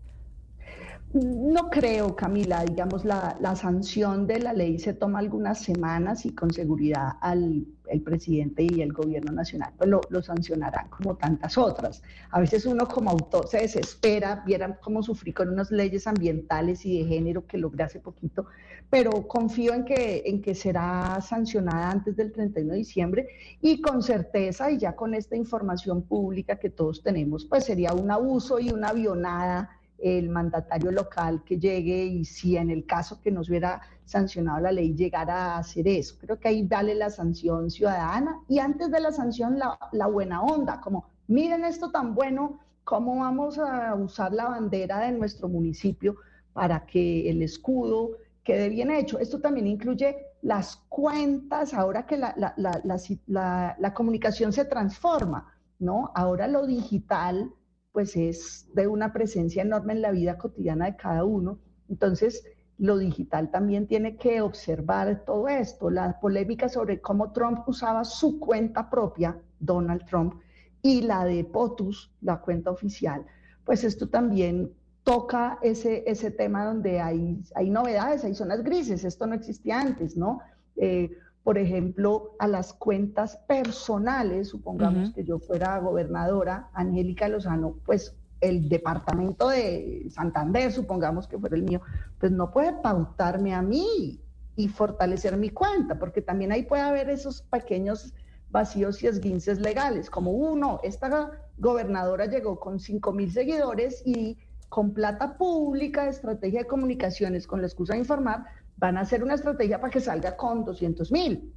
No 1.13 1.69
creo, 1.69 2.15
Camila, 2.15 2.65
digamos, 2.65 3.05
la, 3.05 3.55
sanción 3.55 4.25
de 4.25 4.39
la 4.39 4.51
ley 4.51 4.79
se 4.79 4.93
toma 4.93 5.19
algunas 5.19 5.59
semanas 5.61 6.25
y 6.25 6.33
con 6.33 6.51
seguridad 6.51 7.13
al 7.21 7.67
el 7.87 8.01
presidente 8.01 8.63
y 8.63 8.81
el 8.81 8.93
gobierno 8.93 9.31
nacional 9.31 9.73
pues 9.77 9.89
lo, 9.89 10.21
sancionarán 10.21 10.89
como 10.89 11.15
tantas 11.15 11.57
otras. 11.57 12.01
A 12.31 12.39
veces 12.39 12.65
uno 12.65 12.87
como 12.87 13.11
autor 13.11 13.47
se 13.47 13.59
desespera, 13.59 14.41
vieran 14.45 14.77
cómo 14.81 15.03
sufrí 15.03 15.33
con 15.33 15.49
unas 15.49 15.69
leyes 15.69 16.07
ambientales 16.07 16.85
y 16.85 16.99
de 16.99 17.05
género 17.05 17.45
que 17.45 17.57
logré 17.57 17.83
hace 17.83 17.99
poquito, 17.99 18.47
pero 18.89 19.27
confío 19.27 19.73
en 19.73 19.85
que, 19.85 20.23
en 20.25 20.41
que 20.41 20.55
será 20.55 21.19
sancionada 21.21 21.91
antes 21.91 22.15
del 22.15 22.31
31 22.31 22.71
de 22.71 22.77
diciembre 22.77 23.27
y 23.61 23.81
con 23.81 24.01
certeza 24.01 24.71
y 24.71 24.77
ya 24.79 24.95
con 24.95 25.13
esta 25.13 25.35
información 25.35 26.03
pública 26.03 26.57
que 26.57 26.69
todos 26.69 27.03
tenemos, 27.03 27.45
pues 27.45 27.65
sería 27.65 27.93
un 27.93 28.09
abuso 28.09 28.59
y 28.59 28.71
una 28.71 28.89
avionada 28.89 29.69
el 29.97 30.29
mandatario 30.29 30.91
local 30.91 31.43
que 31.45 31.57
llegue 31.57 32.05
y 32.05 32.25
si 32.25 32.57
en 32.57 32.69
el 32.69 32.85
caso 32.85 33.21
que 33.21 33.31
nos 33.31 33.49
hubiera 33.49 33.81
sancionado 34.05 34.59
la 34.59 34.71
ley 34.71 34.93
llegara 34.93 35.55
a 35.55 35.57
hacer 35.59 35.87
eso. 35.87 36.15
Creo 36.19 36.39
que 36.39 36.49
ahí 36.49 36.67
vale 36.67 36.95
la 36.95 37.09
sanción 37.09 37.69
ciudadana 37.71 38.41
y 38.47 38.59
antes 38.59 38.91
de 38.91 38.99
la 38.99 39.11
sanción 39.11 39.57
la, 39.57 40.07
buena 40.07 40.41
onda, 40.41 40.81
como 40.81 41.05
miren 41.27 41.63
esto 41.65 41.91
tan 41.91 42.13
bueno, 42.13 42.59
cómo 42.83 43.19
vamos 43.19 43.57
a 43.57 43.95
usar 43.95 44.33
la 44.33 44.49
bandera 44.49 44.99
de 44.99 45.13
nuestro 45.13 45.47
municipio 45.47 46.17
para 46.51 46.85
que 46.85 47.29
el 47.29 47.41
escudo 47.41 48.17
quede 48.43 48.67
bien 48.69 48.91
hecho. 48.91 49.19
Esto 49.19 49.39
también 49.39 49.67
incluye 49.67 50.17
las 50.41 50.75
cuentas, 50.89 51.73
ahora 51.73 52.05
que 52.05 52.17
la, 52.17 52.35
la, 52.37 53.75
la 53.79 53.93
comunicación 53.93 54.51
se 54.51 54.65
transforma, 54.65 55.53
¿no? 55.79 56.11
Ahora 56.13 56.47
lo 56.47 56.67
digital 56.67 57.53
pues 57.93 58.17
es 58.17 58.67
de 58.73 58.87
una 58.87 59.13
presencia 59.13 59.61
enorme 59.61 59.93
en 59.93 60.01
la 60.01 60.11
vida 60.11 60.37
cotidiana 60.37 60.85
de 60.85 60.97
cada 60.97 61.23
uno. 61.23 61.59
Entonces, 61.87 62.43
lo 62.79 62.97
digital 62.97 63.51
también 63.51 63.87
tiene 63.87 64.17
que 64.17 64.41
observar 64.41 65.23
todo 65.25 65.47
esto, 65.47 65.89
la 65.89 66.19
polémica 66.19 66.67
sobre 66.67 66.99
cómo 66.99 67.31
Trump 67.31 67.59
usaba 67.67 68.03
su 68.03 68.39
cuenta 68.39 68.89
propia, 68.89 69.39
Donald 69.59 70.05
Trump, 70.05 70.33
y 70.81 71.01
la 71.01 71.23
de 71.23 71.45
POTUS, 71.45 72.11
la 72.21 72.41
cuenta 72.41 72.71
oficial, 72.71 73.25
pues 73.63 73.83
esto 73.83 74.09
también 74.09 74.73
toca 75.03 75.59
ese, 75.61 76.03
ese 76.07 76.31
tema 76.31 76.65
donde 76.65 76.99
hay, 76.99 77.41
hay 77.55 77.69
novedades, 77.69 78.23
hay 78.23 78.33
zonas 78.33 78.63
grises, 78.63 79.05
esto 79.05 79.27
no 79.27 79.35
existía 79.35 79.79
antes, 79.79 80.17
¿no? 80.17 80.39
Eh, 80.75 81.11
por 81.43 81.57
ejemplo, 81.57 82.35
a 82.39 82.47
las 82.47 82.73
cuentas 82.73 83.37
personales, 83.47 84.47
supongamos 84.47 85.11
que 85.13 85.25
yo 85.25 85.39
fuera 85.39 85.77
gobernadora, 85.79 86.69
Angélica 86.73 87.27
Lozano, 87.27 87.75
pues 87.85 88.15
el 88.39 88.69
departamento 88.69 89.49
de 89.49 90.07
Santander, 90.09 90.71
supongamos 90.71 91.27
que 91.27 91.37
fuera 91.37 91.55
el 91.55 91.63
mío, 91.63 91.81
pues 92.19 92.31
no 92.31 92.51
puede 92.51 92.73
pautarme 92.73 93.53
a 93.53 93.61
mí 93.61 94.21
y 94.55 94.67
fortalecer 94.69 95.35
mi 95.35 95.49
cuenta, 95.49 95.99
porque 95.99 96.21
también 96.21 96.51
ahí 96.51 96.63
puede 96.63 96.83
haber 96.83 97.09
esos 97.09 97.41
pequeños 97.41 98.13
vacíos 98.49 99.01
y 99.03 99.07
esguinces 99.07 99.59
legales, 99.59 100.09
como 100.09 100.31
uno, 100.31 100.79
esta 100.83 101.31
gobernadora 101.57 102.25
llegó 102.25 102.59
con 102.59 102.79
5 102.79 103.11
mil 103.11 103.31
seguidores 103.31 104.01
y 104.05 104.37
con 104.69 104.93
plata 104.93 105.37
pública, 105.37 106.07
estrategia 106.07 106.61
de 106.61 106.67
comunicaciones, 106.67 107.47
con 107.47 107.61
la 107.61 107.67
excusa 107.67 107.93
de 107.93 107.99
informar, 107.99 108.45
van 108.77 108.97
a 108.97 109.01
hacer 109.01 109.23
una 109.23 109.35
estrategia 109.35 109.79
para 109.79 109.91
que 109.91 109.99
salga 109.99 110.35
con 110.35 110.65
200 110.65 111.11
mil. 111.11 111.53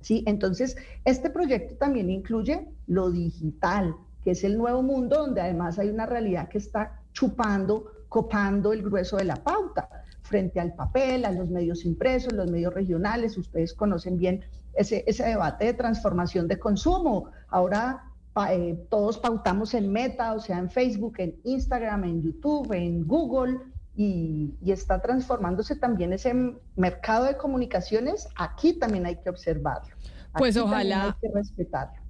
¿sí? 0.00 0.22
Entonces, 0.26 0.76
este 1.04 1.30
proyecto 1.30 1.76
también 1.76 2.10
incluye 2.10 2.68
lo 2.86 3.10
digital, 3.10 3.94
que 4.22 4.32
es 4.32 4.44
el 4.44 4.56
nuevo 4.56 4.82
mundo 4.82 5.18
donde 5.18 5.40
además 5.40 5.78
hay 5.78 5.88
una 5.88 6.06
realidad 6.06 6.48
que 6.48 6.58
está 6.58 7.00
chupando, 7.12 7.92
copando 8.08 8.72
el 8.72 8.82
grueso 8.82 9.16
de 9.16 9.24
la 9.24 9.36
pauta 9.36 9.88
frente 10.22 10.60
al 10.60 10.74
papel, 10.74 11.24
a 11.24 11.32
los 11.32 11.50
medios 11.50 11.84
impresos, 11.84 12.32
los 12.32 12.50
medios 12.50 12.72
regionales. 12.72 13.36
Ustedes 13.36 13.74
conocen 13.74 14.16
bien 14.16 14.44
ese, 14.74 15.04
debate 15.06 15.66
de 15.66 15.74
transformación 15.74 16.46
de 16.46 16.58
consumo. 16.58 17.30
Ahora 17.48 18.04
eh, 18.50 18.86
todos 18.88 19.18
pautamos 19.18 19.74
en 19.74 19.90
Meta, 19.90 20.34
o 20.34 20.40
sea, 20.40 20.58
en 20.58 20.70
Facebook, 20.70 21.14
en 21.18 21.36
Instagram, 21.44 22.04
en 22.04 22.22
YouTube, 22.22 22.72
en 22.72 23.06
Google, 23.06 23.58
y, 23.96 24.54
está 24.66 25.00
transformándose 25.00 25.76
también 25.76 26.12
ese 26.12 26.34
mercado 26.76 27.24
de 27.24 27.36
comunicaciones, 27.36 28.28
aquí 28.36 28.72
también 28.72 29.06
hay 29.06 29.16
que 29.16 29.30
observarlo. 29.30 29.94
Pues 30.38 30.56
ojalá, 30.56 31.16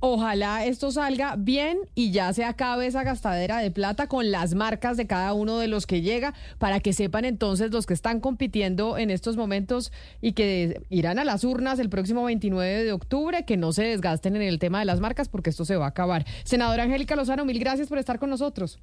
ojalá 0.00 0.66
esto 0.66 0.92
salga 0.92 1.36
bien 1.36 1.78
y 1.94 2.12
ya 2.12 2.34
se 2.34 2.44
acabe 2.44 2.86
esa 2.86 3.02
gastadera 3.02 3.60
de 3.60 3.70
plata 3.70 4.08
con 4.08 4.30
las 4.30 4.54
marcas 4.54 4.98
de 4.98 5.06
cada 5.06 5.32
uno 5.32 5.56
de 5.58 5.68
los 5.68 5.86
que 5.86 6.02
llega 6.02 6.34
para 6.58 6.80
que 6.80 6.92
sepan 6.92 7.24
entonces 7.24 7.70
los 7.70 7.86
que 7.86 7.94
están 7.94 8.20
compitiendo 8.20 8.98
en 8.98 9.08
estos 9.08 9.38
momentos 9.38 9.90
y 10.20 10.32
que 10.32 10.82
irán 10.90 11.18
a 11.18 11.24
las 11.24 11.44
urnas 11.44 11.78
el 11.78 11.88
próximo 11.88 12.24
29 12.24 12.84
de 12.84 12.92
octubre, 12.92 13.46
que 13.46 13.56
no 13.56 13.72
se 13.72 13.84
desgasten 13.84 14.36
en 14.36 14.42
el 14.42 14.58
tema 14.58 14.80
de 14.80 14.84
las 14.84 15.00
marcas 15.00 15.30
porque 15.30 15.48
esto 15.48 15.64
se 15.64 15.76
va 15.76 15.86
a 15.86 15.88
acabar. 15.88 16.26
Senadora 16.44 16.82
Angélica 16.82 17.16
Lozano, 17.16 17.46
mil 17.46 17.58
gracias 17.58 17.88
por 17.88 17.96
estar 17.96 18.18
con 18.18 18.28
nosotros. 18.28 18.80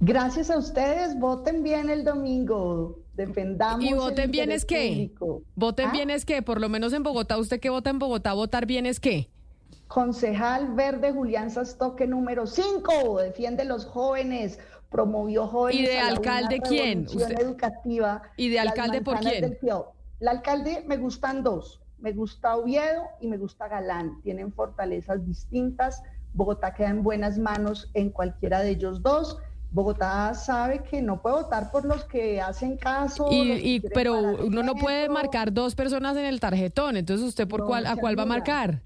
Gracias 0.00 0.50
a 0.50 0.58
ustedes, 0.58 1.18
voten 1.18 1.62
bien 1.62 1.90
el 1.90 2.04
domingo. 2.04 2.98
defendamos. 3.14 3.84
Y 3.84 3.92
voten 3.94 4.24
el 4.24 4.30
bien 4.30 4.50
es 4.50 4.64
qué. 4.64 4.88
público. 4.88 5.42
Voten 5.54 5.88
¿Ah? 5.88 5.92
bien 5.92 6.10
es 6.10 6.24
qué. 6.24 6.42
Por 6.42 6.60
lo 6.60 6.68
menos 6.68 6.92
en 6.92 7.04
Bogotá, 7.04 7.38
usted 7.38 7.60
que 7.60 7.70
vota 7.70 7.88
en 7.90 8.00
Bogotá, 8.00 8.32
votar 8.32 8.66
bien 8.66 8.86
es 8.86 8.98
qué. 8.98 9.30
Concejal 9.86 10.74
Verde 10.74 11.12
Julián 11.12 11.50
Sastoque 11.50 12.06
número 12.08 12.46
5, 12.48 13.18
defiende 13.20 13.64
los 13.64 13.86
jóvenes, 13.86 14.58
promovió 14.90 15.46
jóvenes. 15.46 15.80
¿Y 15.80 15.86
de 15.86 15.98
a 16.00 16.08
alcalde 16.08 16.60
quién? 16.60 17.06
Usted- 17.06 17.38
educativa. 17.40 18.22
¿Y 18.36 18.48
de 18.48 18.58
alcalde 18.58 19.00
por 19.00 19.20
quién? 19.20 19.56
La 20.18 20.32
alcalde 20.32 20.82
me 20.86 20.96
gustan 20.96 21.42
dos, 21.44 21.80
me 21.98 22.12
gusta 22.12 22.56
Oviedo 22.56 23.04
y 23.20 23.28
me 23.28 23.36
gusta 23.36 23.68
Galán, 23.68 24.20
tienen 24.22 24.52
fortalezas 24.52 25.24
distintas. 25.24 26.02
Bogotá 26.32 26.74
queda 26.74 26.88
en 26.90 27.02
buenas 27.04 27.38
manos 27.38 27.90
en 27.94 28.10
cualquiera 28.10 28.60
de 28.60 28.70
ellos 28.70 29.02
dos. 29.02 29.38
Bogotá 29.74 30.32
sabe 30.34 30.84
que 30.84 31.02
no 31.02 31.20
puede 31.20 31.34
votar 31.34 31.72
por 31.72 31.84
los 31.84 32.04
que 32.04 32.40
hacen 32.40 32.76
caso. 32.76 33.26
Y, 33.32 33.74
y- 33.74 33.80
pero 33.80 34.20
uno 34.46 34.62
no 34.62 34.76
puede 34.76 35.08
marcar 35.08 35.52
dos 35.52 35.74
personas 35.74 36.16
en 36.16 36.26
el 36.26 36.38
tarjetón. 36.38 36.96
Entonces, 36.96 37.26
¿usted 37.26 37.48
por 37.48 37.58
No, 37.60 37.66
cuál, 37.66 37.86
a 37.86 37.96
cuál 37.96 38.16
va 38.16 38.22
a 38.22 38.26
marcar? 38.26 38.82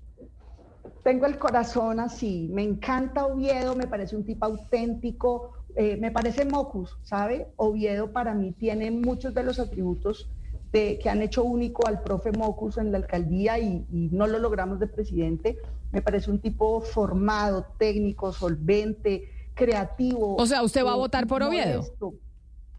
Tengo 1.04 1.26
el 1.26 1.38
corazón 1.38 2.00
así, 2.00 2.48
me 2.52 2.62
encanta 2.62 3.26
Oviedo, 3.26 3.76
me 3.76 3.86
parece 3.86 4.16
un 4.16 4.24
tipo 4.24 4.46
auténtico, 4.46 5.52
eh, 5.76 5.96
me 5.96 6.10
parece 6.10 6.44
Mocus, 6.46 6.96
¿sabe? 7.02 7.48
Oviedo 7.56 8.10
para 8.10 8.32
mí 8.34 8.52
tiene 8.52 8.90
muchos 8.90 9.34
de 9.34 9.42
los 9.42 9.58
atributos 9.58 10.28
de, 10.72 10.98
que 10.98 11.08
han 11.10 11.20
hecho 11.22 11.44
único 11.44 11.86
al 11.86 12.02
profe 12.02 12.32
Mocus 12.32 12.78
en 12.78 12.92
la 12.92 12.98
alcaldía 12.98 13.58
y, 13.58 13.86
y 13.92 14.08
no 14.10 14.26
lo 14.26 14.38
logramos 14.38 14.78
de 14.80 14.86
presidente. 14.86 15.58
Me 15.92 16.02
parece 16.02 16.30
un 16.30 16.40
tipo 16.40 16.80
formado, 16.80 17.64
técnico, 17.78 18.32
solvente, 18.32 19.28
creativo. 19.58 20.36
O 20.36 20.46
sea, 20.46 20.62
¿usted 20.62 20.84
va 20.84 20.92
a 20.92 20.96
votar 20.96 21.26
por 21.26 21.42
Oviedo? 21.42 21.80
modesto. 21.82 22.14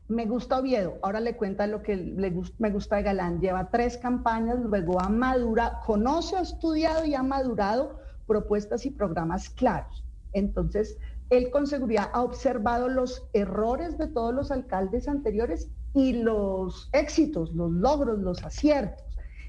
Me 0.08 0.26
gusta 0.26 0.58
Oviedo. 0.60 0.98
Ahora 1.04 1.20
le 1.20 1.36
cuenta 1.36 1.68
lo 1.68 1.84
que 1.84 1.96
le 1.96 2.32
gus- 2.32 2.54
me 2.58 2.72
gusta 2.72 2.96
de 2.96 3.04
Galán. 3.04 3.40
Lleva 3.42 3.70
tres 3.70 3.98
campañas, 3.98 4.58
luego 4.60 5.00
ha 5.00 5.10
madurado, 5.10 5.78
conoce, 5.86 6.36
ha 6.38 6.42
estudiado 6.42 7.06
y 7.06 7.14
ha 7.14 7.22
madurado 7.22 8.00
propuestas 8.26 8.86
y 8.88 8.92
programas 8.92 9.50
claros. 9.50 10.04
Entonces, 10.34 10.98
él 11.30 11.52
con 11.52 11.68
seguridad 11.68 12.10
ha 12.14 12.24
observado 12.24 12.88
los 12.90 13.28
errores 13.34 13.98
de 14.00 14.08
todos 14.08 14.34
los 14.34 14.50
alcaldes 14.50 15.08
anteriores 15.08 15.70
y 15.94 16.14
los 16.14 16.90
éxitos, 16.94 17.54
los 17.54 17.72
logros, 17.72 18.18
los 18.20 18.44
aciertos. 18.44 19.04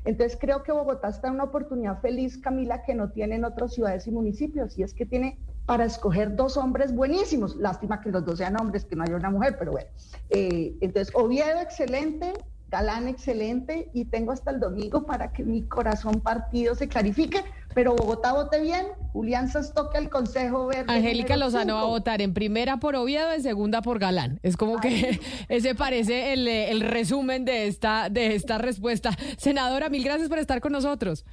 Entonces, 0.04 0.36
creo 0.40 0.62
que 0.62 0.72
Bogotá 0.72 1.08
está 1.08 1.28
en 1.28 1.34
una 1.34 1.44
oportunidad 1.44 2.00
feliz, 2.00 2.38
Camila, 2.38 2.82
que 2.82 2.94
no 2.94 3.10
tienen 3.10 3.44
otras 3.44 3.72
ciudades 3.74 4.06
y 4.06 4.10
municipios, 4.10 4.78
y 4.78 4.82
es 4.82 4.92
que 4.94 5.04
tiene 5.06 5.38
para 5.70 5.85
escoger 5.85 6.35
dos 6.35 6.56
hombres 6.56 6.92
buenísimos. 6.92 7.54
Lástima 7.54 8.00
que 8.00 8.11
los 8.11 8.24
dos 8.24 8.38
sean 8.38 8.61
hombres, 8.61 8.85
que 8.85 8.96
no 8.96 9.04
haya 9.04 9.14
una 9.14 9.30
mujer, 9.30 9.54
pero 9.56 9.70
bueno. 9.70 9.88
Eh, 10.28 10.74
entonces, 10.80 11.14
Oviedo, 11.14 11.61
excelente. 11.61 12.33
Galán, 12.72 13.06
excelente. 13.06 13.88
Y 13.94 14.06
tengo 14.06 14.33
hasta 14.33 14.50
el 14.50 14.59
domingo 14.59 15.06
para 15.06 15.33
que 15.33 15.44
mi 15.44 15.62
corazón 15.62 16.22
partido 16.22 16.74
se 16.74 16.88
clarifique. 16.88 17.44
Pero 17.72 17.94
Bogotá 17.94 18.33
vote 18.33 18.61
bien. 18.61 18.85
Julián 19.12 19.48
toque 19.72 19.98
el 19.98 20.11
Consejo 20.11 20.66
Verde. 20.66 20.92
Angélica 20.92 21.37
Lozano 21.37 21.76
va 21.76 21.83
a 21.83 21.85
votar 21.85 22.20
en 22.20 22.35
primera 22.35 22.78
por 22.78 22.96
Oviedo, 22.96 23.30
en 23.30 23.44
segunda 23.44 23.80
por 23.80 24.00
Galán. 24.00 24.40
Es 24.42 24.56
como 24.56 24.80
que 24.80 25.20
ese 25.48 25.76
parece 25.76 26.33
el, 26.33 26.48
eh, 26.48 26.72
el 26.72 26.80
resumen 26.80 27.44
de 27.44 27.68
esta, 27.68 28.09
de 28.09 28.35
esta 28.35 28.59
respuesta. 28.59 29.16
Senadora, 29.38 29.88
mil 29.88 30.02
gracias 30.02 30.28
por 30.28 30.40
estar 30.40 30.61
con 30.61 30.72
nosotros. 30.72 31.24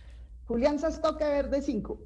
Julián 0.47 0.77
Sastoque 0.77 1.25
Verde 1.25 1.63
5. 1.63 1.99